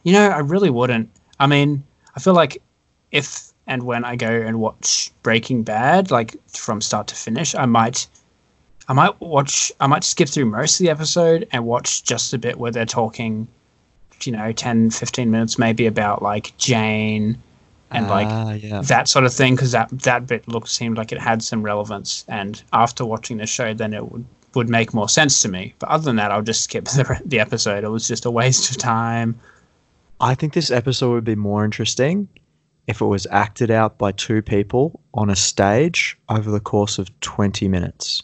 You 0.05 0.13
know, 0.13 0.29
I 0.29 0.39
really 0.39 0.71
wouldn't. 0.71 1.11
I 1.41 1.49
mean, 1.49 1.83
I 2.15 2.21
feel 2.21 2.33
like 2.33 2.63
if 3.11 3.53
and 3.67 3.83
when 3.83 4.05
I 4.05 4.15
go 4.15 4.31
and 4.31 4.61
watch 4.61 5.11
Breaking 5.23 5.65
Bad, 5.65 6.13
like 6.13 6.37
from 6.49 6.81
start 6.81 7.09
to 7.09 7.17
finish, 7.17 7.57
I 7.57 7.67
might 7.67 8.07
I 8.89 8.93
might 8.93 9.21
watch 9.21 9.73
I 9.81 9.89
might 9.89 10.05
skip 10.05 10.29
through 10.29 10.47
most 10.47 10.81
of 10.81 10.85
the 10.85 10.91
episode 10.91 11.49
and 11.51 11.67
watch 11.67 12.05
just 12.05 12.33
a 12.33 12.39
bit 12.39 12.59
where 12.59 12.71
they're 12.71 12.87
talking, 12.87 13.49
you 14.23 14.33
know, 14.33 14.53
10, 14.53 14.91
15 14.91 15.31
minutes 15.31 15.59
maybe 15.59 15.87
about 15.87 16.23
like 16.23 16.57
Jane 16.57 17.37
and 17.91 18.09
like 18.09 18.29
Ah, 18.29 18.53
yeah. 18.53 18.81
that 18.83 19.09
sort 19.09 19.25
of 19.25 19.33
thing 19.33 19.55
because 19.57 19.73
that 19.73 19.89
that 19.91 20.27
bit 20.27 20.47
looked 20.49 20.69
seemed 20.69 20.97
like 20.97 21.13
it 21.13 21.19
had 21.21 21.43
some 21.43 21.63
relevance 21.63 22.25
and 22.29 22.63
after 22.73 23.05
watching 23.05 23.39
the 23.39 23.47
show 23.47 23.75
then 23.75 23.93
it 23.93 24.11
would 24.11 24.25
would 24.55 24.69
make 24.69 24.93
more 24.95 25.09
sense 25.09 25.41
to 25.43 25.49
me 25.49 25.75
but 25.79 25.89
other 25.89 26.05
than 26.05 26.17
that 26.17 26.31
i'll 26.31 26.43
just 26.43 26.63
skip 26.65 26.85
the, 26.97 27.21
the 27.25 27.39
episode 27.41 27.85
it 27.85 27.89
was 27.89 28.07
just 28.09 28.25
a 28.25 28.31
waste 28.31 28.71
of 28.71 28.77
time 28.77 29.39
I 30.23 30.35
think 30.35 30.53
this 30.53 30.71
episode 30.71 31.13
would 31.13 31.25
be 31.25 31.35
more 31.35 31.65
interesting 31.65 32.29
if 32.87 33.01
it 33.01 33.07
was 33.07 33.27
acted 33.31 33.71
out 33.71 33.97
by 33.97 34.13
two 34.13 34.43
people 34.43 35.01
on 35.15 35.31
a 35.31 35.37
stage 35.37 36.19
over 36.29 36.51
the 36.51 36.61
course 36.61 36.99
of 36.99 37.09
20 37.21 37.69
minutes. 37.69 38.23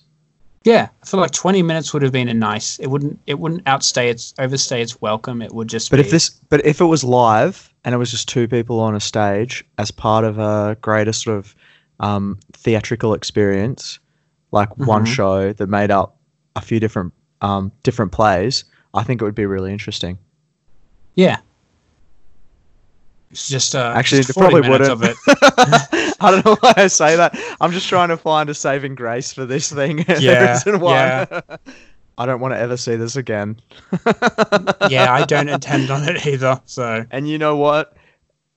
Yeah 0.67 0.89
i 1.03 1.07
feel 1.07 1.21
like 1.21 1.31
20 1.31 1.63
minutes 1.63 1.93
would 1.95 2.03
have 2.03 2.13
been 2.13 2.29
a 2.29 2.35
nice 2.35 2.79
it 2.81 2.89
wouldn't 2.89 3.19
it 3.27 3.39
wouldn't 3.39 3.63
outstay 3.67 4.11
its 4.11 4.35
overstay 4.39 4.83
its 4.83 5.01
welcome 5.01 5.41
it 5.41 5.53
would 5.55 5.69
just 5.69 5.91
But 5.91 5.97
be, 5.99 6.01
if 6.03 6.11
this 6.11 6.29
but 6.51 6.65
if 6.67 6.81
it 6.81 6.85
was 6.85 7.03
live 7.05 7.73
and 7.85 7.95
it 7.95 7.99
was 7.99 8.11
just 8.11 8.29
two 8.29 8.49
people 8.49 8.81
on 8.81 8.95
a 8.97 9.01
stage 9.01 9.65
as 9.79 9.91
part 9.91 10.25
of 10.25 10.39
a 10.39 10.77
greater 10.83 11.13
sort 11.13 11.39
of 11.39 11.55
um, 12.01 12.39
theatrical 12.53 13.15
experience, 13.15 14.01
like 14.53 14.77
one 14.77 15.05
Mhm. 15.05 15.15
show 15.15 15.53
that 15.55 15.69
made 15.69 15.91
up 15.93 16.17
a 16.57 16.61
few 16.61 16.79
different 16.81 17.13
um, 17.43 17.71
different 17.85 18.11
plays, 18.13 18.65
I 18.93 19.03
think 19.05 19.23
it 19.23 19.25
would 19.25 19.35
be 19.37 19.47
really 19.47 19.71
interesting. 19.73 20.19
yeah 21.15 21.39
it's 23.31 23.49
just 23.49 23.75
uh 23.75 23.93
Actually, 23.95 24.19
just 24.23 24.31
it 24.31 24.35
40 24.35 24.51
probably 24.51 24.71
wouldn't. 24.71 24.91
of 24.91 25.03
it 25.03 25.17
I 26.21 26.31
don't 26.31 26.45
know 26.45 26.57
why 26.61 26.73
I 26.77 26.87
say 26.87 27.17
that. 27.17 27.39
I'm 27.61 27.73
just 27.73 27.89
trying 27.89 28.09
to 28.09 28.17
find 28.17 28.49
a 28.49 28.55
saving 28.55 28.95
grace 28.95 29.33
for 29.33 29.45
this 29.45 29.71
thing. 29.73 30.05
Yeah, 30.19 30.59
yeah. 30.75 31.41
I 32.19 32.25
don't 32.25 32.41
want 32.41 32.55
to 32.55 32.59
ever 32.59 32.77
see 32.79 32.97
this 32.97 33.17
again. 33.17 33.61
yeah 34.89 35.13
i 35.13 35.25
don't 35.27 35.51
intend 35.51 35.91
on 35.91 36.09
it 36.09 36.27
either 36.27 36.59
so 36.65 37.05
And 37.11 37.29
you 37.29 37.37
know 37.39 37.57
what? 37.57 37.95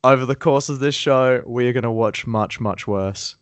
Over 0.04 0.26
the 0.26 0.36
course 0.36 0.70
of 0.70 0.80
this 0.80 0.96
show, 0.96 1.44
we're 1.46 1.74
going 1.74 1.84
to 1.84 1.92
watch 1.92 2.26
much, 2.26 2.62
much 2.62 2.88
worse. 2.88 3.36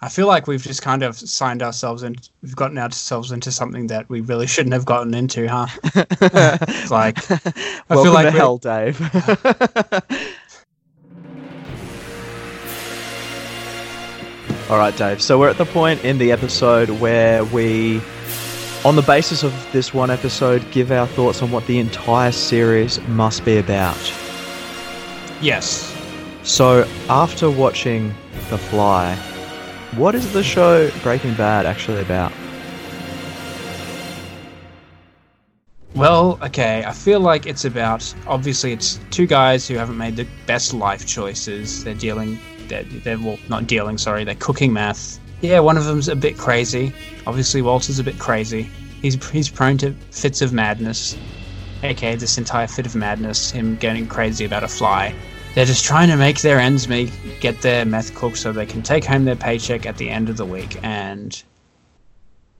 I 0.00 0.08
feel 0.08 0.26
like 0.26 0.46
we've 0.48 0.62
just 0.62 0.82
kind 0.82 1.02
of 1.02 1.16
signed 1.16 1.62
ourselves 1.62 2.02
in. 2.02 2.16
We've 2.42 2.56
gotten 2.56 2.76
ourselves 2.78 3.30
into 3.32 3.52
something 3.52 3.86
that 3.88 4.08
we 4.08 4.20
really 4.20 4.48
shouldn't 4.48 4.72
have 4.74 4.84
gotten 4.84 5.14
into, 5.14 5.48
huh? 5.48 5.66
Like, 6.90 7.18
I 7.30 7.42
Welcome 7.88 8.04
feel 8.04 8.12
like 8.12 8.26
to 8.26 8.30
hell, 8.32 8.58
Dave. 8.58 8.98
All 14.72 14.78
right, 14.78 14.96
Dave. 14.96 15.20
So 15.20 15.38
we're 15.38 15.50
at 15.50 15.58
the 15.58 15.66
point 15.66 16.02
in 16.02 16.16
the 16.16 16.32
episode 16.32 16.88
where 16.88 17.44
we, 17.44 18.00
on 18.86 18.96
the 18.96 19.02
basis 19.02 19.42
of 19.42 19.52
this 19.70 19.92
one 19.92 20.10
episode, 20.10 20.64
give 20.70 20.90
our 20.90 21.06
thoughts 21.06 21.42
on 21.42 21.50
what 21.50 21.66
the 21.66 21.78
entire 21.78 22.32
series 22.32 22.98
must 23.08 23.44
be 23.44 23.58
about. 23.58 24.00
Yes. 25.42 25.94
So 26.42 26.88
after 27.10 27.50
watching 27.50 28.14
The 28.48 28.56
Fly, 28.56 29.14
what 29.96 30.14
is 30.14 30.32
the 30.32 30.42
show 30.42 30.90
Breaking 31.02 31.34
Bad 31.34 31.66
actually 31.66 32.00
about? 32.00 32.32
Well, 35.94 36.38
okay. 36.42 36.82
I 36.86 36.92
feel 36.92 37.20
like 37.20 37.44
it's 37.44 37.66
about. 37.66 38.14
Obviously, 38.26 38.72
it's 38.72 38.98
two 39.10 39.26
guys 39.26 39.68
who 39.68 39.74
haven't 39.74 39.98
made 39.98 40.16
the 40.16 40.26
best 40.46 40.72
life 40.72 41.06
choices. 41.06 41.84
They're 41.84 41.92
dealing. 41.92 42.38
They're, 42.72 42.84
they're 42.84 43.18
well, 43.18 43.38
not 43.50 43.66
dealing. 43.66 43.98
Sorry, 43.98 44.24
they're 44.24 44.34
cooking 44.34 44.72
meth. 44.72 45.20
Yeah, 45.42 45.60
one 45.60 45.76
of 45.76 45.84
them's 45.84 46.08
a 46.08 46.16
bit 46.16 46.38
crazy. 46.38 46.94
Obviously, 47.26 47.60
Walter's 47.60 47.98
a 47.98 48.04
bit 48.04 48.18
crazy. 48.18 48.70
He's 49.02 49.22
he's 49.28 49.50
prone 49.50 49.76
to 49.78 49.92
fits 50.10 50.40
of 50.40 50.52
madness. 50.52 51.16
Okay, 51.84 52.14
this 52.14 52.38
entire 52.38 52.66
fit 52.66 52.86
of 52.86 52.94
madness, 52.94 53.50
him 53.50 53.76
getting 53.76 54.06
crazy 54.06 54.44
about 54.44 54.62
a 54.62 54.68
fly. 54.68 55.14
They're 55.54 55.66
just 55.66 55.84
trying 55.84 56.08
to 56.08 56.16
make 56.16 56.40
their 56.40 56.58
ends 56.58 56.88
meet, 56.88 57.12
get 57.40 57.60
their 57.60 57.84
meth 57.84 58.14
cooked 58.14 58.38
so 58.38 58.52
they 58.52 58.64
can 58.64 58.82
take 58.82 59.04
home 59.04 59.26
their 59.26 59.36
paycheck 59.36 59.84
at 59.84 59.98
the 59.98 60.08
end 60.08 60.30
of 60.30 60.38
the 60.38 60.46
week, 60.46 60.78
and 60.82 61.42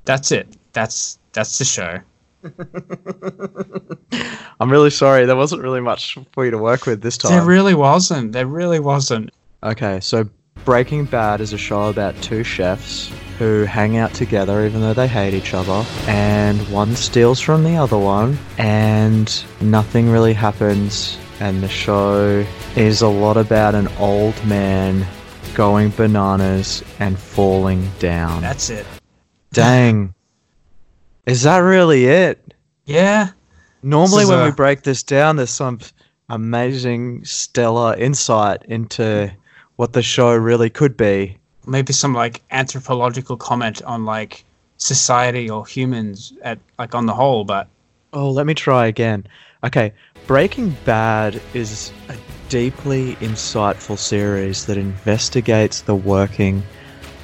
that's 0.04 0.30
it. 0.30 0.46
That's 0.74 1.18
that's 1.32 1.58
the 1.58 1.64
show. 1.64 2.00
I'm 4.60 4.70
really 4.70 4.90
sorry. 4.90 5.24
There 5.24 5.36
wasn't 5.36 5.62
really 5.62 5.80
much 5.80 6.18
for 6.32 6.44
you 6.44 6.50
to 6.50 6.58
work 6.58 6.84
with 6.84 7.00
this 7.00 7.16
time. 7.16 7.32
There 7.32 7.46
really 7.46 7.74
wasn't. 7.74 8.32
There 8.32 8.46
really 8.46 8.80
wasn't. 8.80 9.30
Okay, 9.62 10.00
so 10.00 10.28
Breaking 10.64 11.04
Bad 11.04 11.40
is 11.40 11.52
a 11.52 11.58
show 11.58 11.84
about 11.88 12.20
two 12.22 12.42
chefs 12.44 13.12
who 13.38 13.62
hang 13.64 13.96
out 13.96 14.12
together 14.14 14.66
even 14.66 14.80
though 14.80 14.92
they 14.92 15.08
hate 15.08 15.34
each 15.34 15.54
other, 15.54 15.84
and 16.06 16.58
one 16.70 16.94
steals 16.96 17.40
from 17.40 17.64
the 17.64 17.76
other 17.76 17.98
one, 17.98 18.38
and 18.58 19.44
nothing 19.60 20.10
really 20.10 20.32
happens. 20.32 21.18
And 21.40 21.62
the 21.62 21.68
show 21.68 22.44
is 22.76 23.02
a 23.02 23.08
lot 23.08 23.36
about 23.36 23.74
an 23.74 23.88
old 23.98 24.34
man 24.46 25.04
going 25.54 25.90
bananas 25.90 26.84
and 27.00 27.18
falling 27.18 27.90
down. 27.98 28.42
That's 28.42 28.70
it. 28.70 28.86
Dang. 29.52 30.14
Is 31.26 31.42
that 31.42 31.58
really 31.58 32.06
it? 32.06 32.54
Yeah. 32.84 33.30
Normally, 33.82 34.24
when 34.24 34.38
a- 34.40 34.44
we 34.44 34.50
break 34.52 34.82
this 34.82 35.02
down, 35.02 35.36
there's 35.36 35.50
some 35.50 35.80
amazing, 36.28 37.24
stellar 37.24 37.96
insight 37.96 38.62
into 38.66 39.32
what 39.76 39.92
the 39.92 40.02
show 40.02 40.34
really 40.34 40.70
could 40.70 40.96
be. 40.96 41.38
Maybe 41.66 41.92
some 41.92 42.14
like 42.14 42.42
anthropological 42.50 43.36
comment 43.36 43.82
on 43.82 44.04
like 44.04 44.44
society 44.76 45.48
or 45.48 45.66
humans 45.66 46.32
at 46.42 46.58
like 46.78 46.94
on 46.94 47.06
the 47.06 47.14
whole, 47.14 47.44
but 47.44 47.68
Oh, 48.14 48.30
let 48.30 48.44
me 48.44 48.52
try 48.52 48.86
again. 48.86 49.26
Okay, 49.64 49.94
Breaking 50.26 50.76
Bad 50.84 51.40
is 51.54 51.92
a 52.10 52.16
deeply 52.50 53.14
insightful 53.16 53.96
series 53.96 54.66
that 54.66 54.76
investigates 54.76 55.80
the 55.80 55.94
working 55.94 56.62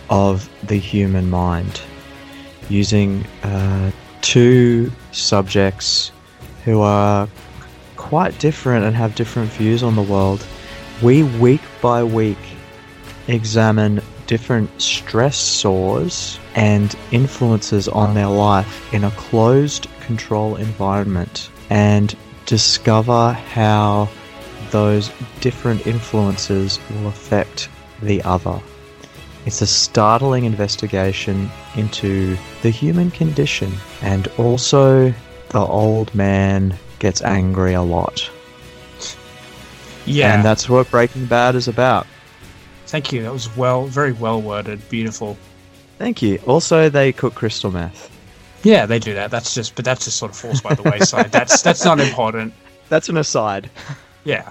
of 0.09 0.49
the 0.67 0.77
human 0.77 1.29
mind 1.29 1.83
using 2.71 3.23
uh, 3.43 3.91
two 4.23 4.91
subjects 5.13 6.11
who 6.65 6.81
are 6.81 7.29
quite 7.97 8.39
different 8.39 8.87
and 8.87 8.97
have 8.97 9.15
different 9.15 9.51
views 9.51 9.83
on 9.83 9.95
the 9.95 10.03
world. 10.03 10.47
We, 11.01 11.23
week 11.23 11.61
by 11.81 12.03
week, 12.03 12.39
examine 13.29 14.03
different 14.27 14.77
stressors 14.79 16.41
and 16.57 16.93
influences 17.13 17.87
on 17.87 18.15
their 18.15 18.27
life 18.27 18.93
in 18.93 19.05
a 19.05 19.13
closed 19.13 19.87
control 20.01 20.57
environment 20.57 21.51
and 21.71 22.17
discover 22.47 23.33
how 23.33 24.09
those 24.73 25.13
different 25.41 25.87
influences 25.87 26.81
will 26.91 27.07
affect 27.07 27.69
the 28.03 28.21
other. 28.25 28.61
It's 29.47 29.63
a 29.63 29.69
startling 29.69 30.47
investigation 30.47 31.49
into 31.77 32.37
the 32.63 32.71
human 32.71 33.13
condition 33.13 33.73
and 34.03 34.27
also 34.37 35.15
the 35.51 35.61
old 35.61 36.13
man 36.13 36.77
gets 36.99 37.23
angry 37.23 37.75
a 37.75 37.83
lot. 37.83 38.29
Yeah. 40.09 40.35
And 40.35 40.45
that's 40.45 40.69
what 40.69 40.91
Breaking 40.91 41.27
Bad 41.27 41.55
is 41.55 41.69
about. 41.69 42.07
Thank 42.87 43.13
you. 43.13 43.23
That 43.23 43.33
was 43.33 43.55
well, 43.57 43.87
very 43.87 44.13
well 44.13 44.41
worded. 44.41 44.87
Beautiful. 44.89 45.37
Thank 45.99 46.23
you. 46.23 46.39
Also, 46.47 46.89
they 46.89 47.13
cook 47.13 47.35
crystal 47.35 47.71
meth. 47.71 48.11
Yeah, 48.63 48.87
they 48.87 48.99
do 48.99 49.15
that. 49.15 49.31
That's 49.31 49.55
just, 49.55 49.75
but 49.77 49.85
that's 49.85 50.05
just 50.05 50.17
sort 50.17 50.31
of 50.31 50.37
forced 50.37 50.63
by 50.63 50.75
the 50.75 50.83
wayside. 50.83 51.31
That's 51.33 51.63
that's 51.63 51.85
not 51.85 52.01
important. 52.01 52.53
That's 52.89 53.09
an 53.09 53.17
aside. 53.17 53.71
Yeah. 54.25 54.51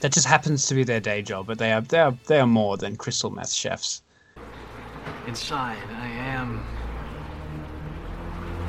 That 0.00 0.12
just 0.12 0.26
happens 0.26 0.66
to 0.66 0.74
be 0.74 0.84
their 0.84 1.00
day 1.00 1.22
job, 1.22 1.46
but 1.46 1.58
they 1.58 1.72
are 1.72 1.80
they 1.80 1.98
are 2.00 2.16
they 2.26 2.40
are 2.40 2.46
more 2.46 2.76
than 2.76 2.96
crystal 2.96 3.30
meth 3.30 3.52
chefs. 3.52 4.02
Inside, 5.26 5.78
I 5.96 6.08
am. 6.08 6.66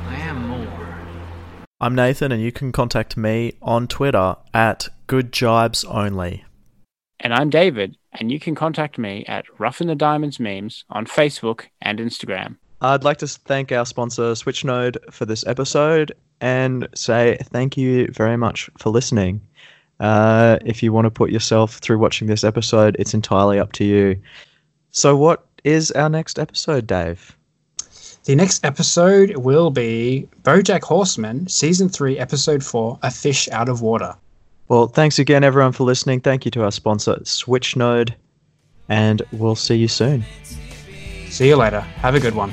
I 0.08 0.14
am 0.16 0.48
more. 0.48 0.85
I'm 1.78 1.94
Nathan, 1.94 2.32
and 2.32 2.40
you 2.40 2.52
can 2.52 2.72
contact 2.72 3.18
me 3.18 3.52
on 3.60 3.86
Twitter 3.86 4.36
at 4.54 4.88
GoodJibesOnly. 5.08 6.42
And 7.20 7.34
I'm 7.34 7.50
David, 7.50 7.98
and 8.14 8.32
you 8.32 8.40
can 8.40 8.54
contact 8.54 8.96
me 8.96 9.26
at 9.26 9.44
Rough 9.58 9.82
in 9.82 9.86
the 9.88 9.94
Diamonds 9.94 10.40
Memes 10.40 10.86
on 10.88 11.04
Facebook 11.04 11.66
and 11.82 11.98
Instagram. 11.98 12.56
I'd 12.80 13.04
like 13.04 13.18
to 13.18 13.26
thank 13.26 13.72
our 13.72 13.84
sponsor, 13.84 14.32
Switchnode, 14.32 14.96
for 15.12 15.26
this 15.26 15.46
episode 15.46 16.12
and 16.40 16.88
say 16.94 17.36
thank 17.42 17.76
you 17.76 18.08
very 18.08 18.38
much 18.38 18.70
for 18.78 18.88
listening. 18.88 19.42
Uh, 20.00 20.58
if 20.64 20.82
you 20.82 20.94
want 20.94 21.04
to 21.04 21.10
put 21.10 21.30
yourself 21.30 21.76
through 21.76 21.98
watching 21.98 22.26
this 22.26 22.42
episode, 22.42 22.96
it's 22.98 23.12
entirely 23.12 23.58
up 23.58 23.72
to 23.72 23.84
you. 23.84 24.18
So, 24.92 25.14
what 25.14 25.46
is 25.62 25.90
our 25.90 26.08
next 26.08 26.38
episode, 26.38 26.86
Dave? 26.86 27.35
The 28.26 28.34
next 28.34 28.64
episode 28.64 29.36
will 29.36 29.70
be 29.70 30.28
Bojack 30.42 30.82
Horseman, 30.82 31.46
Season 31.46 31.88
3, 31.88 32.18
Episode 32.18 32.64
4 32.64 32.98
A 33.04 33.10
Fish 33.12 33.48
Out 33.50 33.68
of 33.68 33.82
Water. 33.82 34.16
Well, 34.66 34.88
thanks 34.88 35.20
again, 35.20 35.44
everyone, 35.44 35.70
for 35.70 35.84
listening. 35.84 36.22
Thank 36.22 36.44
you 36.44 36.50
to 36.50 36.64
our 36.64 36.72
sponsor, 36.72 37.14
Switchnode, 37.22 38.14
and 38.88 39.22
we'll 39.30 39.54
see 39.54 39.76
you 39.76 39.86
soon. 39.86 40.24
See 41.28 41.46
you 41.46 41.54
later. 41.54 41.78
Have 41.80 42.16
a 42.16 42.20
good 42.20 42.34
one. 42.34 42.50